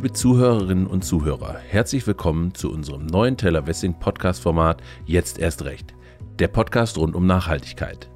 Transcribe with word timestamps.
Liebe 0.00 0.14
Zuhörerinnen 0.14 0.86
und 0.86 1.04
Zuhörer, 1.04 1.58
herzlich 1.68 2.06
willkommen 2.06 2.54
zu 2.54 2.72
unserem 2.72 3.04
neuen 3.04 3.36
Teller 3.36 3.66
Wessing 3.66 3.92
Podcast 3.92 4.40
Format 4.40 4.82
Jetzt 5.04 5.38
erst 5.38 5.66
recht. 5.66 5.92
Der 6.38 6.48
Podcast 6.48 6.96
rund 6.96 7.14
um 7.14 7.26
Nachhaltigkeit. 7.26 8.08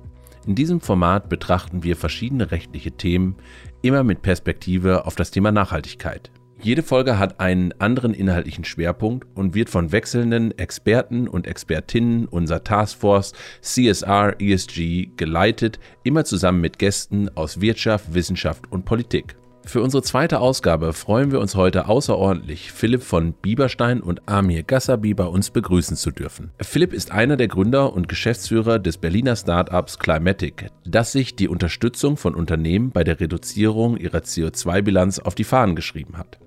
In 0.46 0.54
diesem 0.54 0.80
Format 0.80 1.28
betrachten 1.28 1.82
wir 1.82 1.94
verschiedene 1.96 2.50
rechtliche 2.50 2.92
Themen, 2.92 3.36
immer 3.82 4.02
mit 4.02 4.22
Perspektive 4.22 5.04
auf 5.04 5.14
das 5.14 5.30
Thema 5.30 5.52
Nachhaltigkeit. 5.52 6.30
Jede 6.62 6.82
Folge 6.82 7.18
hat 7.18 7.38
einen 7.38 7.78
anderen 7.78 8.14
inhaltlichen 8.14 8.64
Schwerpunkt 8.64 9.26
und 9.34 9.54
wird 9.54 9.68
von 9.68 9.92
wechselnden 9.92 10.56
Experten 10.56 11.28
und 11.28 11.46
Expertinnen 11.46 12.24
unserer 12.24 12.64
Taskforce 12.64 13.34
CSR 13.60 14.40
ESG 14.40 15.10
geleitet, 15.18 15.78
immer 16.02 16.24
zusammen 16.24 16.62
mit 16.62 16.78
Gästen 16.78 17.28
aus 17.36 17.60
Wirtschaft, 17.60 18.14
Wissenschaft 18.14 18.72
und 18.72 18.86
Politik. 18.86 19.36
Für 19.66 19.82
unsere 19.82 20.02
zweite 20.02 20.40
Ausgabe 20.40 20.92
freuen 20.92 21.32
wir 21.32 21.40
uns 21.40 21.54
heute 21.54 21.88
außerordentlich, 21.88 22.70
Philipp 22.70 23.02
von 23.02 23.32
Bieberstein 23.32 24.00
und 24.00 24.28
Amir 24.28 24.62
Gassabi 24.62 25.14
bei 25.14 25.24
uns 25.24 25.50
begrüßen 25.50 25.96
zu 25.96 26.10
dürfen. 26.10 26.52
Philipp 26.60 26.92
ist 26.92 27.10
einer 27.12 27.36
der 27.36 27.48
Gründer 27.48 27.92
und 27.94 28.08
Geschäftsführer 28.08 28.78
des 28.78 28.98
Berliner 28.98 29.36
Startups 29.36 29.98
Climatic, 29.98 30.68
das 30.84 31.12
sich 31.12 31.34
die 31.34 31.48
Unterstützung 31.48 32.16
von 32.16 32.34
Unternehmen 32.34 32.90
bei 32.90 33.04
der 33.04 33.20
Reduzierung 33.20 33.96
ihrer 33.96 34.18
CO2-Bilanz 34.18 35.18
auf 35.18 35.34
die 35.34 35.44
Fahnen 35.44 35.74
geschrieben 35.74 36.18
hat. 36.18 36.38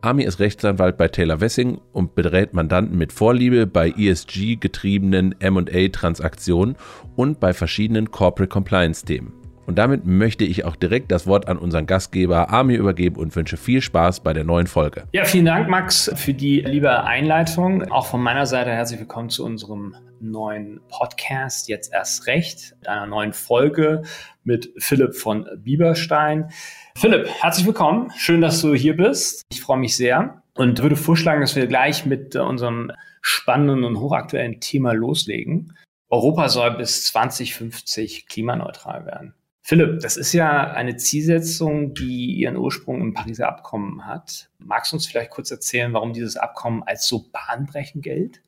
Ami 0.00 0.22
ist 0.22 0.38
Rechtsanwalt 0.38 0.96
bei 0.96 1.08
Taylor 1.08 1.40
Wessing 1.40 1.80
und 1.92 2.14
berät 2.14 2.54
Mandanten 2.54 2.96
mit 2.96 3.12
Vorliebe 3.12 3.66
bei 3.66 3.90
ESG-getriebenen 3.90 5.34
MA-Transaktionen 5.42 6.76
und 7.16 7.40
bei 7.40 7.52
verschiedenen 7.52 8.12
Corporate 8.12 8.48
Compliance-Themen. 8.48 9.32
Und 9.68 9.74
damit 9.74 10.06
möchte 10.06 10.44
ich 10.44 10.64
auch 10.64 10.76
direkt 10.76 11.12
das 11.12 11.26
Wort 11.26 11.46
an 11.46 11.58
unseren 11.58 11.84
Gastgeber 11.84 12.48
Amir 12.48 12.78
übergeben 12.78 13.16
und 13.16 13.36
wünsche 13.36 13.58
viel 13.58 13.82
Spaß 13.82 14.20
bei 14.20 14.32
der 14.32 14.42
neuen 14.42 14.66
Folge. 14.66 15.04
Ja, 15.12 15.26
vielen 15.26 15.44
Dank, 15.44 15.68
Max, 15.68 16.10
für 16.16 16.32
die 16.32 16.62
liebe 16.62 17.04
Einleitung. 17.04 17.82
Auch 17.92 18.06
von 18.06 18.22
meiner 18.22 18.46
Seite 18.46 18.70
herzlich 18.70 18.98
willkommen 18.98 19.28
zu 19.28 19.44
unserem 19.44 19.94
neuen 20.20 20.80
Podcast, 20.88 21.68
jetzt 21.68 21.92
erst 21.92 22.26
recht, 22.26 22.76
einer 22.86 23.04
neuen 23.04 23.34
Folge 23.34 24.04
mit 24.42 24.72
Philipp 24.78 25.14
von 25.14 25.46
Bieberstein. 25.58 26.48
Philipp, 26.96 27.28
herzlich 27.28 27.66
willkommen. 27.66 28.10
Schön, 28.16 28.40
dass 28.40 28.62
du 28.62 28.74
hier 28.74 28.96
bist. 28.96 29.42
Ich 29.52 29.60
freue 29.60 29.76
mich 29.76 29.98
sehr 29.98 30.42
und 30.54 30.82
würde 30.82 30.96
vorschlagen, 30.96 31.42
dass 31.42 31.56
wir 31.56 31.66
gleich 31.66 32.06
mit 32.06 32.34
unserem 32.36 32.90
spannenden 33.20 33.84
und 33.84 34.00
hochaktuellen 34.00 34.60
Thema 34.60 34.94
loslegen. 34.94 35.74
Europa 36.08 36.48
soll 36.48 36.70
bis 36.70 37.04
2050 37.04 38.28
klimaneutral 38.28 39.04
werden. 39.04 39.34
Philipp, 39.68 40.00
das 40.00 40.16
ist 40.16 40.32
ja 40.32 40.70
eine 40.70 40.96
Zielsetzung, 40.96 41.92
die 41.92 42.32
ihren 42.36 42.56
Ursprung 42.56 43.02
im 43.02 43.12
Pariser 43.12 43.48
Abkommen 43.48 44.06
hat. 44.06 44.48
Magst 44.58 44.92
du 44.92 44.96
uns 44.96 45.06
vielleicht 45.06 45.30
kurz 45.30 45.50
erzählen, 45.50 45.92
warum 45.92 46.14
dieses 46.14 46.38
Abkommen 46.38 46.82
als 46.84 47.06
so 47.06 47.26
bahnbrechend 47.30 48.02
gilt? 48.02 48.40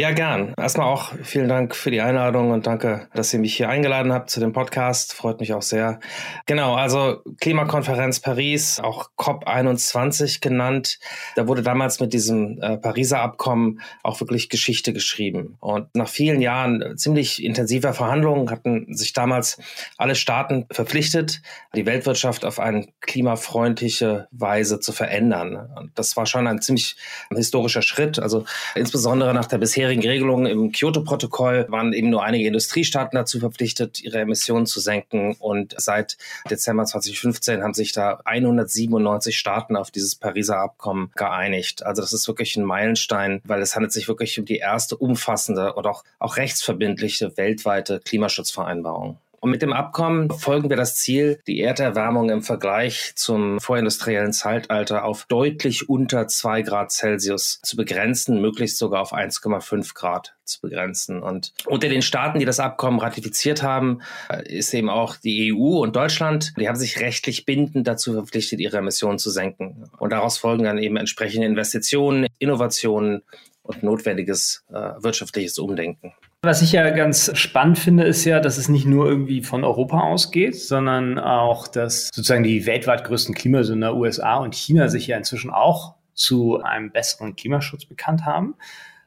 Ja, 0.00 0.12
gern. 0.12 0.54
Erstmal 0.56 0.86
auch 0.86 1.12
vielen 1.24 1.48
Dank 1.48 1.74
für 1.74 1.90
die 1.90 2.00
Einladung 2.00 2.52
und 2.52 2.68
danke, 2.68 3.08
dass 3.14 3.34
ihr 3.34 3.40
mich 3.40 3.56
hier 3.56 3.68
eingeladen 3.68 4.12
habt 4.12 4.30
zu 4.30 4.38
dem 4.38 4.52
Podcast. 4.52 5.12
Freut 5.12 5.40
mich 5.40 5.54
auch 5.54 5.62
sehr. 5.62 5.98
Genau, 6.46 6.76
also 6.76 7.20
Klimakonferenz 7.40 8.20
Paris, 8.20 8.78
auch 8.78 9.10
COP21 9.18 10.40
genannt. 10.40 11.00
Da 11.34 11.48
wurde 11.48 11.62
damals 11.62 11.98
mit 11.98 12.12
diesem 12.12 12.62
äh, 12.62 12.76
Pariser 12.76 13.22
Abkommen 13.22 13.80
auch 14.04 14.20
wirklich 14.20 14.48
Geschichte 14.48 14.92
geschrieben. 14.92 15.56
Und 15.58 15.92
nach 15.96 16.08
vielen 16.08 16.40
Jahren 16.40 16.96
ziemlich 16.96 17.42
intensiver 17.42 17.92
Verhandlungen 17.92 18.52
hatten 18.52 18.94
sich 18.94 19.14
damals 19.14 19.58
alle 19.96 20.14
Staaten 20.14 20.66
verpflichtet, 20.70 21.42
die 21.74 21.86
Weltwirtschaft 21.86 22.44
auf 22.44 22.60
eine 22.60 22.86
klimafreundliche 23.00 24.28
Weise 24.30 24.78
zu 24.78 24.92
verändern. 24.92 25.72
Und 25.74 25.98
das 25.98 26.16
war 26.16 26.26
schon 26.26 26.46
ein 26.46 26.62
ziemlich 26.62 26.94
historischer 27.34 27.82
Schritt. 27.82 28.20
Also 28.20 28.44
insbesondere 28.76 29.34
nach 29.34 29.46
der 29.46 29.58
bisherigen 29.58 29.87
bisherigen 29.88 30.08
Regelungen 30.08 30.46
im 30.46 30.72
Kyoto-Protokoll 30.72 31.66
waren 31.70 31.94
eben 31.94 32.10
nur 32.10 32.22
einige 32.22 32.46
Industriestaaten 32.46 33.16
dazu 33.16 33.40
verpflichtet, 33.40 34.02
ihre 34.02 34.18
Emissionen 34.18 34.66
zu 34.66 34.80
senken. 34.80 35.34
Und 35.38 35.74
seit 35.78 36.18
Dezember 36.50 36.84
2015 36.84 37.62
haben 37.62 37.72
sich 37.72 37.92
da 37.92 38.20
197 38.24 39.38
Staaten 39.38 39.76
auf 39.76 39.90
dieses 39.90 40.14
Pariser 40.14 40.58
Abkommen 40.58 41.10
geeinigt. 41.16 41.86
Also 41.86 42.02
das 42.02 42.12
ist 42.12 42.28
wirklich 42.28 42.56
ein 42.56 42.64
Meilenstein, 42.64 43.40
weil 43.44 43.62
es 43.62 43.74
handelt 43.74 43.92
sich 43.92 44.08
wirklich 44.08 44.38
um 44.38 44.44
die 44.44 44.58
erste 44.58 44.96
umfassende 44.96 45.72
und 45.72 45.86
auch, 45.86 46.04
auch 46.18 46.36
rechtsverbindliche 46.36 47.36
weltweite 47.36 48.00
Klimaschutzvereinbarung. 48.04 49.18
Und 49.40 49.50
mit 49.50 49.62
dem 49.62 49.72
Abkommen 49.72 50.30
folgen 50.30 50.68
wir 50.68 50.76
das 50.76 50.96
Ziel, 50.96 51.40
die 51.46 51.60
Erderwärmung 51.60 52.30
im 52.30 52.42
Vergleich 52.42 53.12
zum 53.14 53.60
vorindustriellen 53.60 54.32
Zeitalter 54.32 55.04
auf 55.04 55.26
deutlich 55.26 55.88
unter 55.88 56.26
zwei 56.26 56.62
Grad 56.62 56.90
Celsius 56.90 57.60
zu 57.62 57.76
begrenzen, 57.76 58.40
möglichst 58.40 58.78
sogar 58.78 59.00
auf 59.00 59.12
1,5 59.12 59.94
Grad 59.94 60.34
zu 60.44 60.60
begrenzen. 60.60 61.22
Und 61.22 61.52
unter 61.66 61.88
den 61.88 62.02
Staaten, 62.02 62.40
die 62.40 62.44
das 62.44 62.58
Abkommen 62.58 62.98
ratifiziert 62.98 63.62
haben, 63.62 64.00
ist 64.44 64.74
eben 64.74 64.88
auch 64.90 65.16
die 65.16 65.52
EU 65.52 65.82
und 65.82 65.94
Deutschland. 65.94 66.52
Die 66.58 66.68
haben 66.68 66.76
sich 66.76 67.00
rechtlich 67.00 67.44
bindend 67.44 67.86
dazu 67.86 68.14
verpflichtet, 68.14 68.58
ihre 68.58 68.78
Emissionen 68.78 69.18
zu 69.18 69.30
senken. 69.30 69.88
Und 69.98 70.10
daraus 70.10 70.38
folgen 70.38 70.64
dann 70.64 70.78
eben 70.78 70.96
entsprechende 70.96 71.46
Investitionen, 71.46 72.26
Innovationen 72.38 73.22
und 73.62 73.82
notwendiges 73.82 74.64
äh, 74.70 74.74
wirtschaftliches 74.74 75.58
Umdenken. 75.58 76.14
Was 76.42 76.62
ich 76.62 76.70
ja 76.70 76.88
ganz 76.90 77.36
spannend 77.36 77.80
finde, 77.80 78.04
ist 78.04 78.24
ja, 78.24 78.38
dass 78.38 78.58
es 78.58 78.68
nicht 78.68 78.86
nur 78.86 79.08
irgendwie 79.08 79.42
von 79.42 79.64
Europa 79.64 80.00
ausgeht, 80.00 80.54
sondern 80.54 81.18
auch, 81.18 81.66
dass 81.66 82.10
sozusagen 82.14 82.44
die 82.44 82.64
weltweit 82.64 83.02
größten 83.02 83.34
Klimasünder 83.34 83.96
USA 83.96 84.36
und 84.36 84.54
China 84.54 84.86
sich 84.86 85.08
ja 85.08 85.16
inzwischen 85.16 85.50
auch 85.50 85.96
zu 86.14 86.60
einem 86.62 86.92
besseren 86.92 87.34
Klimaschutz 87.34 87.86
bekannt 87.86 88.24
haben. 88.24 88.54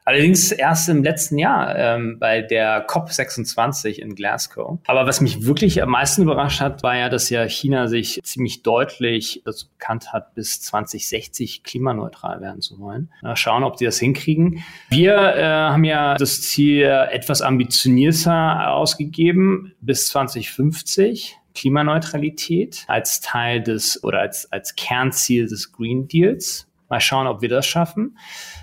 Allerdings 0.04 0.50
erst 0.50 0.88
im 0.88 1.02
letzten 1.04 1.38
Jahr 1.38 1.76
ähm, 1.76 2.18
bei 2.18 2.42
der 2.42 2.88
COP26 2.88 3.98
in 3.98 4.14
Glasgow. 4.14 4.78
Aber 4.86 5.06
was 5.06 5.20
mich 5.20 5.46
wirklich 5.46 5.80
am 5.82 5.90
meisten 5.90 6.22
überrascht 6.22 6.60
hat, 6.60 6.82
war 6.82 6.96
ja, 6.96 7.08
dass 7.08 7.30
ja 7.30 7.44
China 7.44 7.86
sich 7.86 8.20
ziemlich 8.24 8.62
deutlich 8.62 9.42
dazu 9.44 9.68
bekannt 9.68 10.12
hat, 10.12 10.34
bis 10.34 10.60
2060 10.62 11.62
klimaneutral 11.62 12.40
werden 12.40 12.60
zu 12.60 12.80
wollen. 12.80 13.10
Mal 13.22 13.36
schauen, 13.36 13.62
ob 13.62 13.76
die 13.76 13.84
das 13.84 13.98
hinkriegen. 13.98 14.64
Wir 14.88 15.14
äh, 15.14 15.42
haben 15.44 15.84
ja 15.84 16.16
das 16.16 16.42
Ziel 16.42 16.82
etwas 17.10 17.40
ambitionierter 17.40 18.72
ausgegeben, 18.72 19.72
bis 19.80 20.08
2050. 20.08 21.38
Klimaneutralität 21.54 22.84
als 22.86 23.20
Teil 23.20 23.62
des 23.62 24.02
oder 24.02 24.20
als, 24.20 24.50
als 24.50 24.74
Kernziel 24.74 25.46
des 25.46 25.70
Green 25.72 26.08
Deals. 26.08 26.66
Mal 26.92 27.00
schauen, 27.00 27.26
ob 27.26 27.40
wir 27.40 27.48
das 27.48 27.66
schaffen. 27.66 28.18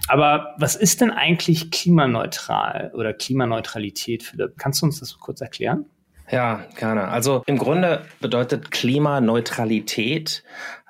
Aber 0.08 0.54
was 0.60 0.76
ist 0.76 1.02
denn 1.02 1.10
eigentlich 1.10 1.72
klimaneutral 1.72 2.92
oder 2.94 3.12
Klimaneutralität, 3.12 4.22
Philipp? 4.22 4.54
Kannst 4.60 4.84
du 4.84 4.86
uns 4.86 5.00
das 5.00 5.18
kurz 5.18 5.42
erklären? 5.42 5.86
Ja, 6.30 6.64
gerne. 6.76 7.08
Also 7.08 7.42
im 7.48 7.58
Grunde 7.58 8.06
bedeutet 8.20 8.70
Klimaneutralität, 8.70 10.44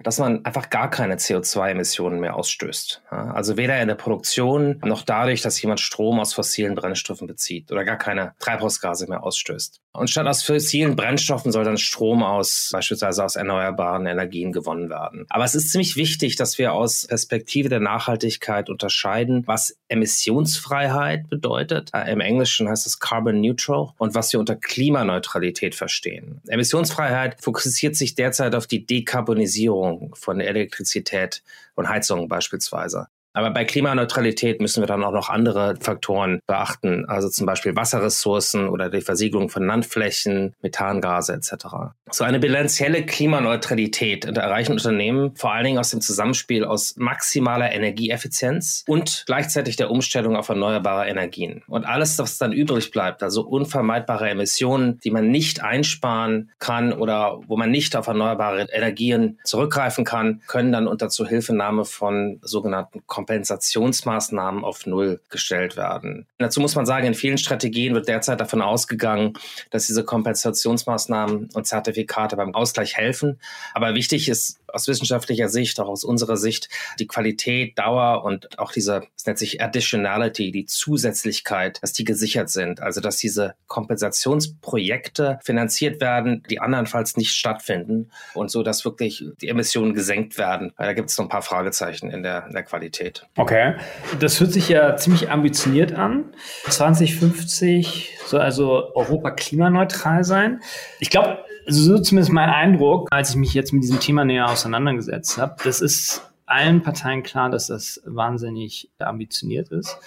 dass 0.03 0.19
man 0.19 0.43
einfach 0.43 0.69
gar 0.69 0.89
keine 0.89 1.15
CO2-Emissionen 1.15 2.19
mehr 2.19 2.35
ausstößt. 2.35 3.03
Also 3.09 3.55
weder 3.55 3.81
in 3.81 3.87
der 3.87 3.95
Produktion 3.95 4.81
noch 4.83 5.03
dadurch, 5.03 5.41
dass 5.41 5.61
jemand 5.61 5.79
Strom 5.79 6.19
aus 6.19 6.33
fossilen 6.33 6.75
Brennstoffen 6.75 7.25
bezieht 7.25 7.71
oder 7.71 7.85
gar 7.85 7.97
keine 7.97 8.33
Treibhausgase 8.39 9.07
mehr 9.07 9.23
ausstößt. 9.23 9.79
Und 9.91 10.09
statt 10.09 10.27
aus 10.27 10.43
fossilen 10.43 10.95
Brennstoffen 10.95 11.51
soll 11.51 11.63
dann 11.63 11.77
Strom 11.77 12.21
aus 12.21 12.69
beispielsweise 12.71 13.23
aus 13.23 13.35
erneuerbaren 13.35 14.05
Energien 14.05 14.51
gewonnen 14.51 14.89
werden. 14.89 15.25
Aber 15.29 15.43
es 15.43 15.55
ist 15.55 15.71
ziemlich 15.71 15.95
wichtig, 15.95 16.35
dass 16.35 16.57
wir 16.59 16.73
aus 16.73 17.07
Perspektive 17.07 17.69
der 17.69 17.79
Nachhaltigkeit 17.79 18.69
unterscheiden, 18.69 19.43
was 19.47 19.77
Emissionsfreiheit 19.87 21.27
bedeutet. 21.29 21.89
Äh, 21.93 22.11
Im 22.11 22.19
Englischen 22.19 22.69
heißt 22.69 22.85
es 22.85 22.99
Carbon 22.99 23.41
Neutral 23.41 23.89
und 23.97 24.13
was 24.13 24.31
wir 24.31 24.39
unter 24.39 24.55
Klimaneutralität 24.55 25.73
verstehen. 25.73 26.41
Emissionsfreiheit 26.47 27.41
fokussiert 27.41 27.95
sich 27.95 28.13
derzeit 28.13 28.53
auf 28.53 28.67
die 28.67 28.85
Dekarbonisierung 28.85 30.13
von 30.15 30.39
Elektrizität 30.39 31.41
und 31.75 31.89
Heizung 31.89 32.27
beispielsweise. 32.27 33.07
Aber 33.33 33.51
bei 33.51 33.63
Klimaneutralität 33.63 34.59
müssen 34.59 34.81
wir 34.81 34.87
dann 34.87 35.03
auch 35.03 35.11
noch 35.11 35.29
andere 35.29 35.75
Faktoren 35.79 36.39
beachten, 36.47 37.05
also 37.07 37.29
zum 37.29 37.45
Beispiel 37.45 37.75
Wasserressourcen 37.75 38.69
oder 38.69 38.89
die 38.89 39.01
Versiegelung 39.01 39.49
von 39.49 39.65
Landflächen, 39.65 40.55
Methangase 40.61 41.33
etc. 41.33 41.67
So 42.11 42.23
eine 42.23 42.39
bilanzielle 42.39 43.05
Klimaneutralität 43.05 44.25
erreichen 44.25 44.73
Unternehmen 44.73 45.35
vor 45.35 45.53
allen 45.53 45.65
Dingen 45.65 45.77
aus 45.77 45.91
dem 45.91 46.01
Zusammenspiel 46.01 46.63
aus 46.63 46.95
maximaler 46.97 47.71
Energieeffizienz 47.71 48.83
und 48.87 49.23
gleichzeitig 49.27 49.75
der 49.75 49.91
Umstellung 49.91 50.35
auf 50.35 50.49
erneuerbare 50.49 51.07
Energien. 51.07 51.63
Und 51.67 51.85
alles, 51.85 52.17
was 52.17 52.37
dann 52.37 52.51
übrig 52.51 52.91
bleibt, 52.91 53.21
also 53.21 53.45
unvermeidbare 53.45 54.29
Emissionen, 54.29 54.99
die 55.03 55.11
man 55.11 55.29
nicht 55.29 55.61
einsparen 55.61 56.51
kann 56.57 56.93
oder 56.93 57.39
wo 57.47 57.57
man 57.57 57.69
nicht 57.69 57.95
auf 57.95 58.07
erneuerbare 58.07 58.67
Energien 58.71 59.39
zurückgreifen 59.43 60.03
kann, 60.03 60.41
können 60.47 60.71
dann 60.71 60.87
unter 60.87 61.09
Zuhilfenahme 61.09 61.85
von 61.85 62.39
sogenannten 62.41 63.01
Kompensationsmaßnahmen 63.19 64.63
auf 64.63 64.85
Null 64.85 65.19
gestellt 65.29 65.75
werden. 65.75 66.25
Dazu 66.37 66.61
muss 66.61 66.75
man 66.75 66.85
sagen, 66.85 67.05
in 67.05 67.13
vielen 67.13 67.37
Strategien 67.37 67.93
wird 67.93 68.07
derzeit 68.07 68.39
davon 68.39 68.61
ausgegangen, 68.61 69.33
dass 69.71 69.87
diese 69.87 70.05
Kompensationsmaßnahmen 70.05 71.49
und 71.53 71.67
Zertifikate 71.67 72.37
beim 72.37 72.55
Ausgleich 72.55 72.95
helfen. 72.95 73.37
Aber 73.73 73.93
wichtig 73.93 74.29
ist 74.29 74.58
aus 74.73 74.87
wissenschaftlicher 74.87 75.49
Sicht, 75.49 75.79
auch 75.79 75.87
aus 75.87 76.03
unserer 76.03 76.37
Sicht, 76.37 76.69
die 76.99 77.07
Qualität, 77.07 77.77
Dauer 77.77 78.23
und 78.23 78.59
auch 78.59 78.71
diese, 78.71 79.03
es 79.15 79.25
nennt 79.25 79.37
sich 79.37 79.61
Additionality, 79.61 80.51
die 80.51 80.65
Zusätzlichkeit, 80.65 81.81
dass 81.81 81.93
die 81.93 82.03
gesichert 82.03 82.49
sind. 82.49 82.81
Also 82.81 83.01
dass 83.01 83.17
diese 83.17 83.55
Kompensationsprojekte 83.67 85.39
finanziert 85.43 86.01
werden, 86.01 86.43
die 86.49 86.59
andernfalls 86.59 87.17
nicht 87.17 87.31
stattfinden 87.31 88.11
und 88.33 88.51
so, 88.51 88.63
dass 88.63 88.85
wirklich 88.85 89.25
die 89.41 89.47
Emissionen 89.47 89.93
gesenkt 89.93 90.37
werden. 90.37 90.73
Da 90.77 90.93
gibt 90.93 91.09
es 91.09 91.17
noch 91.17 91.25
ein 91.25 91.29
paar 91.29 91.41
Fragezeichen 91.41 92.09
in 92.09 92.23
der, 92.23 92.45
in 92.47 92.53
der 92.53 92.63
Qualität. 92.63 93.25
Okay. 93.37 93.75
Das 94.19 94.39
hört 94.39 94.51
sich 94.51 94.69
ja 94.69 94.95
ziemlich 94.95 95.29
ambitioniert 95.29 95.93
an. 95.93 96.33
2050 96.69 98.17
soll 98.25 98.41
also 98.41 98.95
Europa 98.95 99.31
klimaneutral 99.31 100.23
sein. 100.23 100.61
Ich 100.99 101.09
glaube, 101.09 101.43
so 101.69 101.99
zumindest 101.99 102.31
mein 102.31 102.49
Eindruck, 102.49 103.07
als 103.11 103.31
ich 103.31 103.35
mich 103.35 103.53
jetzt 103.53 103.73
mit 103.73 103.83
diesem 103.83 103.99
Thema 103.99 104.25
näher 104.25 104.49
auseinandergesetzt 104.49 105.37
habe. 105.37 105.55
Das 105.63 105.81
ist 105.81 106.21
allen 106.45 106.81
Parteien 106.81 107.23
klar, 107.23 107.49
dass 107.49 107.67
das 107.67 108.01
wahnsinnig 108.05 108.89
ambitioniert 108.99 109.69
ist. 109.69 109.97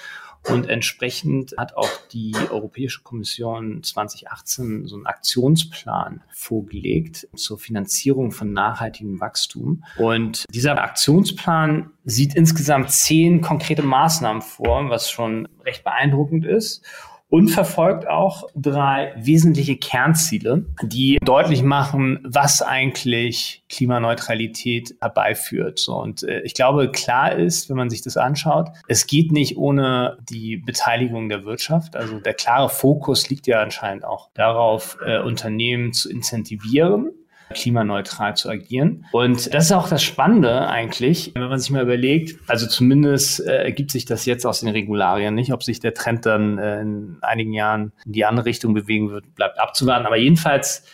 Und 0.49 0.69
entsprechend 0.69 1.55
hat 1.57 1.77
auch 1.77 1.89
die 2.13 2.35
Europäische 2.51 3.03
Kommission 3.03 3.83
2018 3.85 4.87
so 4.87 4.97
einen 4.97 5.07
Aktionsplan 5.07 6.23
vorgelegt 6.33 7.29
zur 7.37 7.61
Finanzierung 7.61 8.33
von 8.33 8.53
nachhaltigem 8.53 9.21
Wachstum. 9.21 9.85
Und 9.99 10.45
dieser 10.53 10.83
Aktionsplan 10.83 11.93
sieht 12.05 12.35
insgesamt 12.35 12.91
zehn 12.91 13.41
konkrete 13.41 13.83
Maßnahmen 13.83 14.43
vor, 14.43 14.91
was 14.91 15.09
schon 15.11 15.47
recht 15.65 15.85
beeindruckend 15.85 16.45
ist 16.45 16.85
und 17.33 17.49
verfolgt 17.49 18.07
auch 18.07 18.45
drei 18.55 19.15
wesentliche 19.17 19.79
Kernziele, 19.79 20.67
die 20.83 21.17
deutlich 21.25 21.63
machen, 21.63 22.21
was 22.25 22.61
eigentlich 22.61 23.65
Klimaneutralität 23.71 24.95
herbeiführt. 25.01 25.89
Und 25.89 26.25
äh, 26.25 26.43
ich 26.43 26.53
glaube, 26.53 26.91
klar 26.91 27.35
ist, 27.35 27.71
wenn 27.71 27.79
man 27.79 27.89
sich 27.89 28.03
das 28.03 28.19
anschaut, 28.19 28.69
es 28.87 29.07
geht 29.07 29.33
nicht 29.33 29.57
ohne 29.57 30.19
die 30.29 30.59
Beteiligung 30.59 31.31
der 31.31 31.47
Wirtschaft. 31.47 31.97
Also 31.97 32.21
der 32.21 32.35
klare 32.35 32.69
Fokus 32.69 33.31
liegt 33.31 33.47
ja 33.47 33.63
anscheinend 33.63 34.05
auch 34.05 34.29
darauf, 34.35 34.99
äh, 35.03 35.19
Unternehmen 35.19 35.95
zu 35.95 36.11
incentivieren 36.11 37.13
klimaneutral 37.53 38.37
zu 38.37 38.49
agieren. 38.49 39.07
Und 39.13 39.53
das 39.55 39.67
ist 39.67 39.73
auch 39.73 39.89
das 39.89 40.03
Spannende 40.03 40.67
eigentlich, 40.69 41.33
wenn 41.35 41.49
man 41.49 41.59
sich 41.59 41.71
mal 41.71 41.83
überlegt, 41.83 42.39
also 42.49 42.67
zumindest 42.67 43.41
äh, 43.47 43.65
ergibt 43.65 43.91
sich 43.91 44.05
das 44.05 44.27
jetzt 44.27 44.45
aus 44.47 44.61
den 44.61 44.69
Regularien 44.69 45.35
nicht, 45.35 45.53
ob 45.53 45.63
sich 45.63 45.81
der 45.81 45.95
Trend 45.95 46.27
dann 46.27 46.59
äh, 46.59 46.81
in 46.81 47.19
einigen 47.21 47.53
Jahren 47.53 47.93
in 48.05 48.13
die 48.13 48.25
andere 48.25 48.47
Richtung 48.47 48.75
bewegen 48.75 49.11
wird, 49.11 49.35
bleibt 49.35 49.61
abzuwarten. 49.61 50.07
Aber 50.07 50.17
jedenfalls 50.17 50.85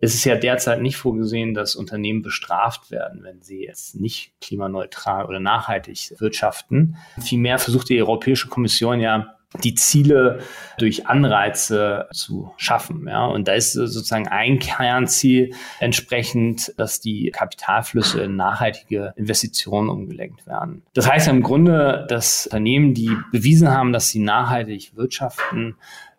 ist 0.00 0.14
es 0.14 0.24
ja 0.24 0.36
derzeit 0.36 0.82
nicht 0.82 0.96
vorgesehen, 0.96 1.54
dass 1.54 1.76
Unternehmen 1.76 2.22
bestraft 2.22 2.90
werden, 2.90 3.22
wenn 3.22 3.42
sie 3.42 3.64
jetzt 3.64 3.96
nicht 3.96 4.32
klimaneutral 4.40 5.24
oder 5.24 5.40
nachhaltig 5.40 6.14
wirtschaften. 6.18 6.96
Vielmehr 7.20 7.58
versucht 7.58 7.88
die 7.88 8.00
Europäische 8.00 8.48
Kommission 8.48 9.00
ja 9.00 9.36
die 9.62 9.74
Ziele 9.74 10.40
durch 10.78 11.06
Anreize 11.06 12.08
zu 12.12 12.52
schaffen. 12.56 13.06
Ja, 13.06 13.26
und 13.26 13.46
da 13.46 13.52
ist 13.52 13.72
sozusagen 13.74 14.28
ein 14.28 14.58
Kernziel 14.58 15.54
entsprechend, 15.78 16.74
dass 16.76 17.00
die 17.00 17.30
Kapitalflüsse 17.30 18.22
in 18.22 18.36
nachhaltige 18.36 19.12
Investitionen 19.16 19.88
umgelenkt 19.88 20.46
werden. 20.46 20.82
Das 20.94 21.08
heißt 21.08 21.28
im 21.28 21.42
Grunde, 21.42 22.06
dass 22.08 22.46
Unternehmen, 22.46 22.94
die 22.94 23.16
bewiesen 23.30 23.68
haben, 23.68 23.92
dass 23.92 24.08
sie 24.08 24.18
nachhaltig 24.18 24.96
wirtschaften, 24.96 25.76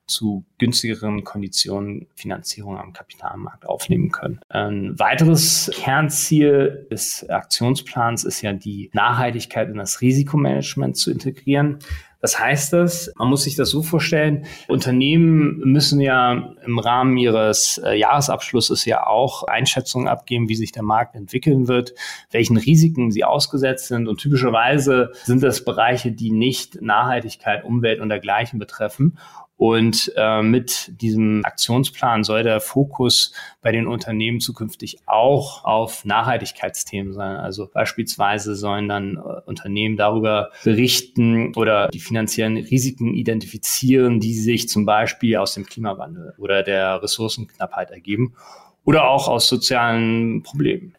zu 0.07 0.45
günstigeren 0.59 1.23
Konditionen 1.23 2.07
Finanzierung 2.13 2.77
am 2.77 2.93
Kapitalmarkt 2.93 3.65
aufnehmen 3.65 4.11
können. 4.11 4.39
Ein 4.49 4.97
weiteres 4.99 5.71
Kernziel 5.73 6.87
des 6.91 7.27
Aktionsplans 7.27 8.23
ist 8.23 8.41
ja 8.41 8.53
die 8.53 8.89
Nachhaltigkeit 8.93 9.69
in 9.69 9.77
das 9.77 10.01
Risikomanagement 10.01 10.95
zu 10.95 11.11
integrieren. 11.11 11.79
Was 12.25 12.39
heißt 12.39 12.73
das? 12.73 13.13
Man 13.19 13.27
muss 13.27 13.43
sich 13.43 13.55
das 13.55 13.69
so 13.69 13.83
vorstellen, 13.83 14.47
Unternehmen 14.67 15.59
müssen 15.59 16.01
ja 16.01 16.55
im 16.65 16.79
Rahmen 16.79 17.17
ihres 17.17 17.79
äh, 17.85 17.93
Jahresabschlusses 17.93 18.83
ja 18.85 19.05
auch 19.05 19.43
Einschätzungen 19.43 20.07
abgeben, 20.07 20.49
wie 20.49 20.55
sich 20.55 20.71
der 20.71 20.81
Markt 20.81 21.13
entwickeln 21.13 21.67
wird, 21.67 21.93
welchen 22.31 22.57
Risiken 22.57 23.11
sie 23.11 23.23
ausgesetzt 23.23 23.89
sind. 23.89 24.07
Und 24.07 24.17
typischerweise 24.17 25.11
sind 25.23 25.43
das 25.43 25.63
Bereiche, 25.63 26.11
die 26.13 26.31
nicht 26.31 26.81
Nachhaltigkeit, 26.81 27.63
Umwelt 27.63 27.99
und 27.99 28.09
dergleichen 28.09 28.57
betreffen. 28.57 29.19
Und 29.57 30.11
äh, 30.17 30.41
mit 30.41 30.91
diesem 31.01 31.41
Aktionsplan 31.45 32.25
soll 32.25 32.43
der 32.43 32.59
Fokus 32.59 33.33
bei 33.61 33.71
den 33.71 33.87
Unternehmen 33.87 34.41
zukünftig 34.41 34.97
auch 35.05 35.63
auf 35.63 36.03
Nachhaltigkeitsthemen 36.03 37.13
sein. 37.13 37.37
Also 37.37 37.69
beispielsweise 37.73 38.55
sollen 38.55 38.89
dann 38.89 39.15
äh, 39.15 39.41
Unternehmen 39.45 39.95
darüber 39.95 40.51
berichten 40.65 41.55
oder 41.55 41.87
die 41.87 42.01
finanziellen 42.01 42.57
Risiken 42.57 43.13
identifizieren, 43.13 44.19
die 44.19 44.33
sich 44.33 44.67
zum 44.67 44.85
Beispiel 44.85 45.37
aus 45.37 45.53
dem 45.53 45.65
Klimawandel 45.65 46.33
oder 46.37 46.61
der 46.61 47.01
Ressourcenknappheit 47.01 47.91
ergeben 47.91 48.35
oder 48.83 49.07
auch 49.07 49.29
aus 49.29 49.47
sozialen 49.47 50.43
Problemen. 50.43 50.95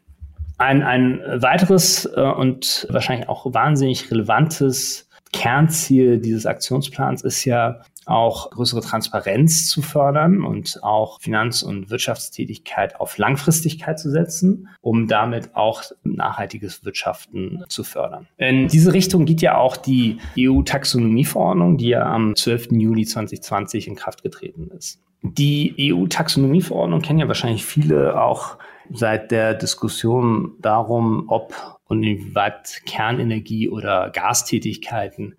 Ein, 0.56 0.82
ein 0.82 1.20
weiteres 1.42 2.06
äh, 2.06 2.20
und 2.22 2.86
wahrscheinlich 2.88 3.28
auch 3.28 3.52
wahnsinnig 3.52 4.10
relevantes 4.10 5.05
Kernziel 5.36 6.18
dieses 6.18 6.46
Aktionsplans 6.46 7.22
ist 7.22 7.44
ja 7.44 7.82
auch 8.06 8.50
größere 8.50 8.80
Transparenz 8.80 9.68
zu 9.68 9.82
fördern 9.82 10.42
und 10.44 10.78
auch 10.82 11.20
Finanz- 11.20 11.62
und 11.62 11.90
Wirtschaftstätigkeit 11.90 12.98
auf 12.98 13.18
Langfristigkeit 13.18 13.98
zu 13.98 14.10
setzen, 14.10 14.68
um 14.80 15.08
damit 15.08 15.54
auch 15.54 15.82
nachhaltiges 16.04 16.84
Wirtschaften 16.84 17.64
zu 17.68 17.84
fördern. 17.84 18.28
In 18.38 18.68
diese 18.68 18.94
Richtung 18.94 19.26
geht 19.26 19.42
ja 19.42 19.58
auch 19.58 19.76
die 19.76 20.18
EU-Taxonomieverordnung, 20.38 21.76
die 21.76 21.88
ja 21.88 22.06
am 22.06 22.34
12. 22.34 22.68
Juli 22.72 23.04
2020 23.04 23.88
in 23.88 23.96
Kraft 23.96 24.22
getreten 24.22 24.70
ist. 24.76 25.00
Die 25.22 25.92
EU-Taxonomieverordnung 25.92 27.02
kennen 27.02 27.18
ja 27.18 27.28
wahrscheinlich 27.28 27.66
viele 27.66 28.22
auch 28.22 28.56
seit 28.90 29.32
der 29.32 29.52
Diskussion 29.52 30.52
darum, 30.60 31.24
ob 31.28 31.75
und 31.86 32.02
inwieweit 32.02 32.82
Kernenergie 32.86 33.68
oder 33.68 34.10
Gastätigkeiten 34.10 35.36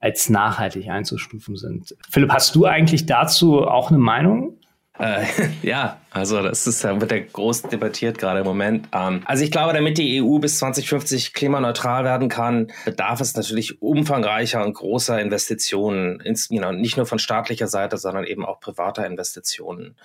als 0.00 0.30
nachhaltig 0.30 0.88
einzustufen 0.88 1.56
sind. 1.56 1.94
Philipp, 2.08 2.32
hast 2.32 2.54
du 2.54 2.64
eigentlich 2.64 3.06
dazu 3.06 3.66
auch 3.66 3.90
eine 3.90 3.98
Meinung? 3.98 4.56
Äh, 5.00 5.24
ja, 5.62 5.98
also 6.10 6.42
das 6.42 6.66
ist, 6.66 6.84
da 6.84 7.00
wird 7.00 7.10
ja 7.10 7.18
groß 7.20 7.62
debattiert 7.62 8.18
gerade 8.18 8.40
im 8.40 8.46
Moment. 8.46 8.88
Ähm, 8.92 9.22
also 9.24 9.42
ich 9.42 9.50
glaube, 9.50 9.72
damit 9.72 9.96
die 9.98 10.22
EU 10.22 10.38
bis 10.38 10.58
2050 10.58 11.32
klimaneutral 11.32 12.04
werden 12.04 12.28
kann, 12.28 12.70
bedarf 12.84 13.20
es 13.20 13.34
natürlich 13.34 13.80
umfangreicher 13.80 14.64
und 14.64 14.74
großer 14.74 15.20
Investitionen, 15.20 16.20
ins, 16.20 16.50
you 16.50 16.58
know, 16.58 16.72
nicht 16.72 16.96
nur 16.96 17.06
von 17.06 17.18
staatlicher 17.18 17.66
Seite, 17.66 17.96
sondern 17.96 18.24
eben 18.24 18.44
auch 18.44 18.60
privater 18.60 19.06
Investitionen. 19.06 19.96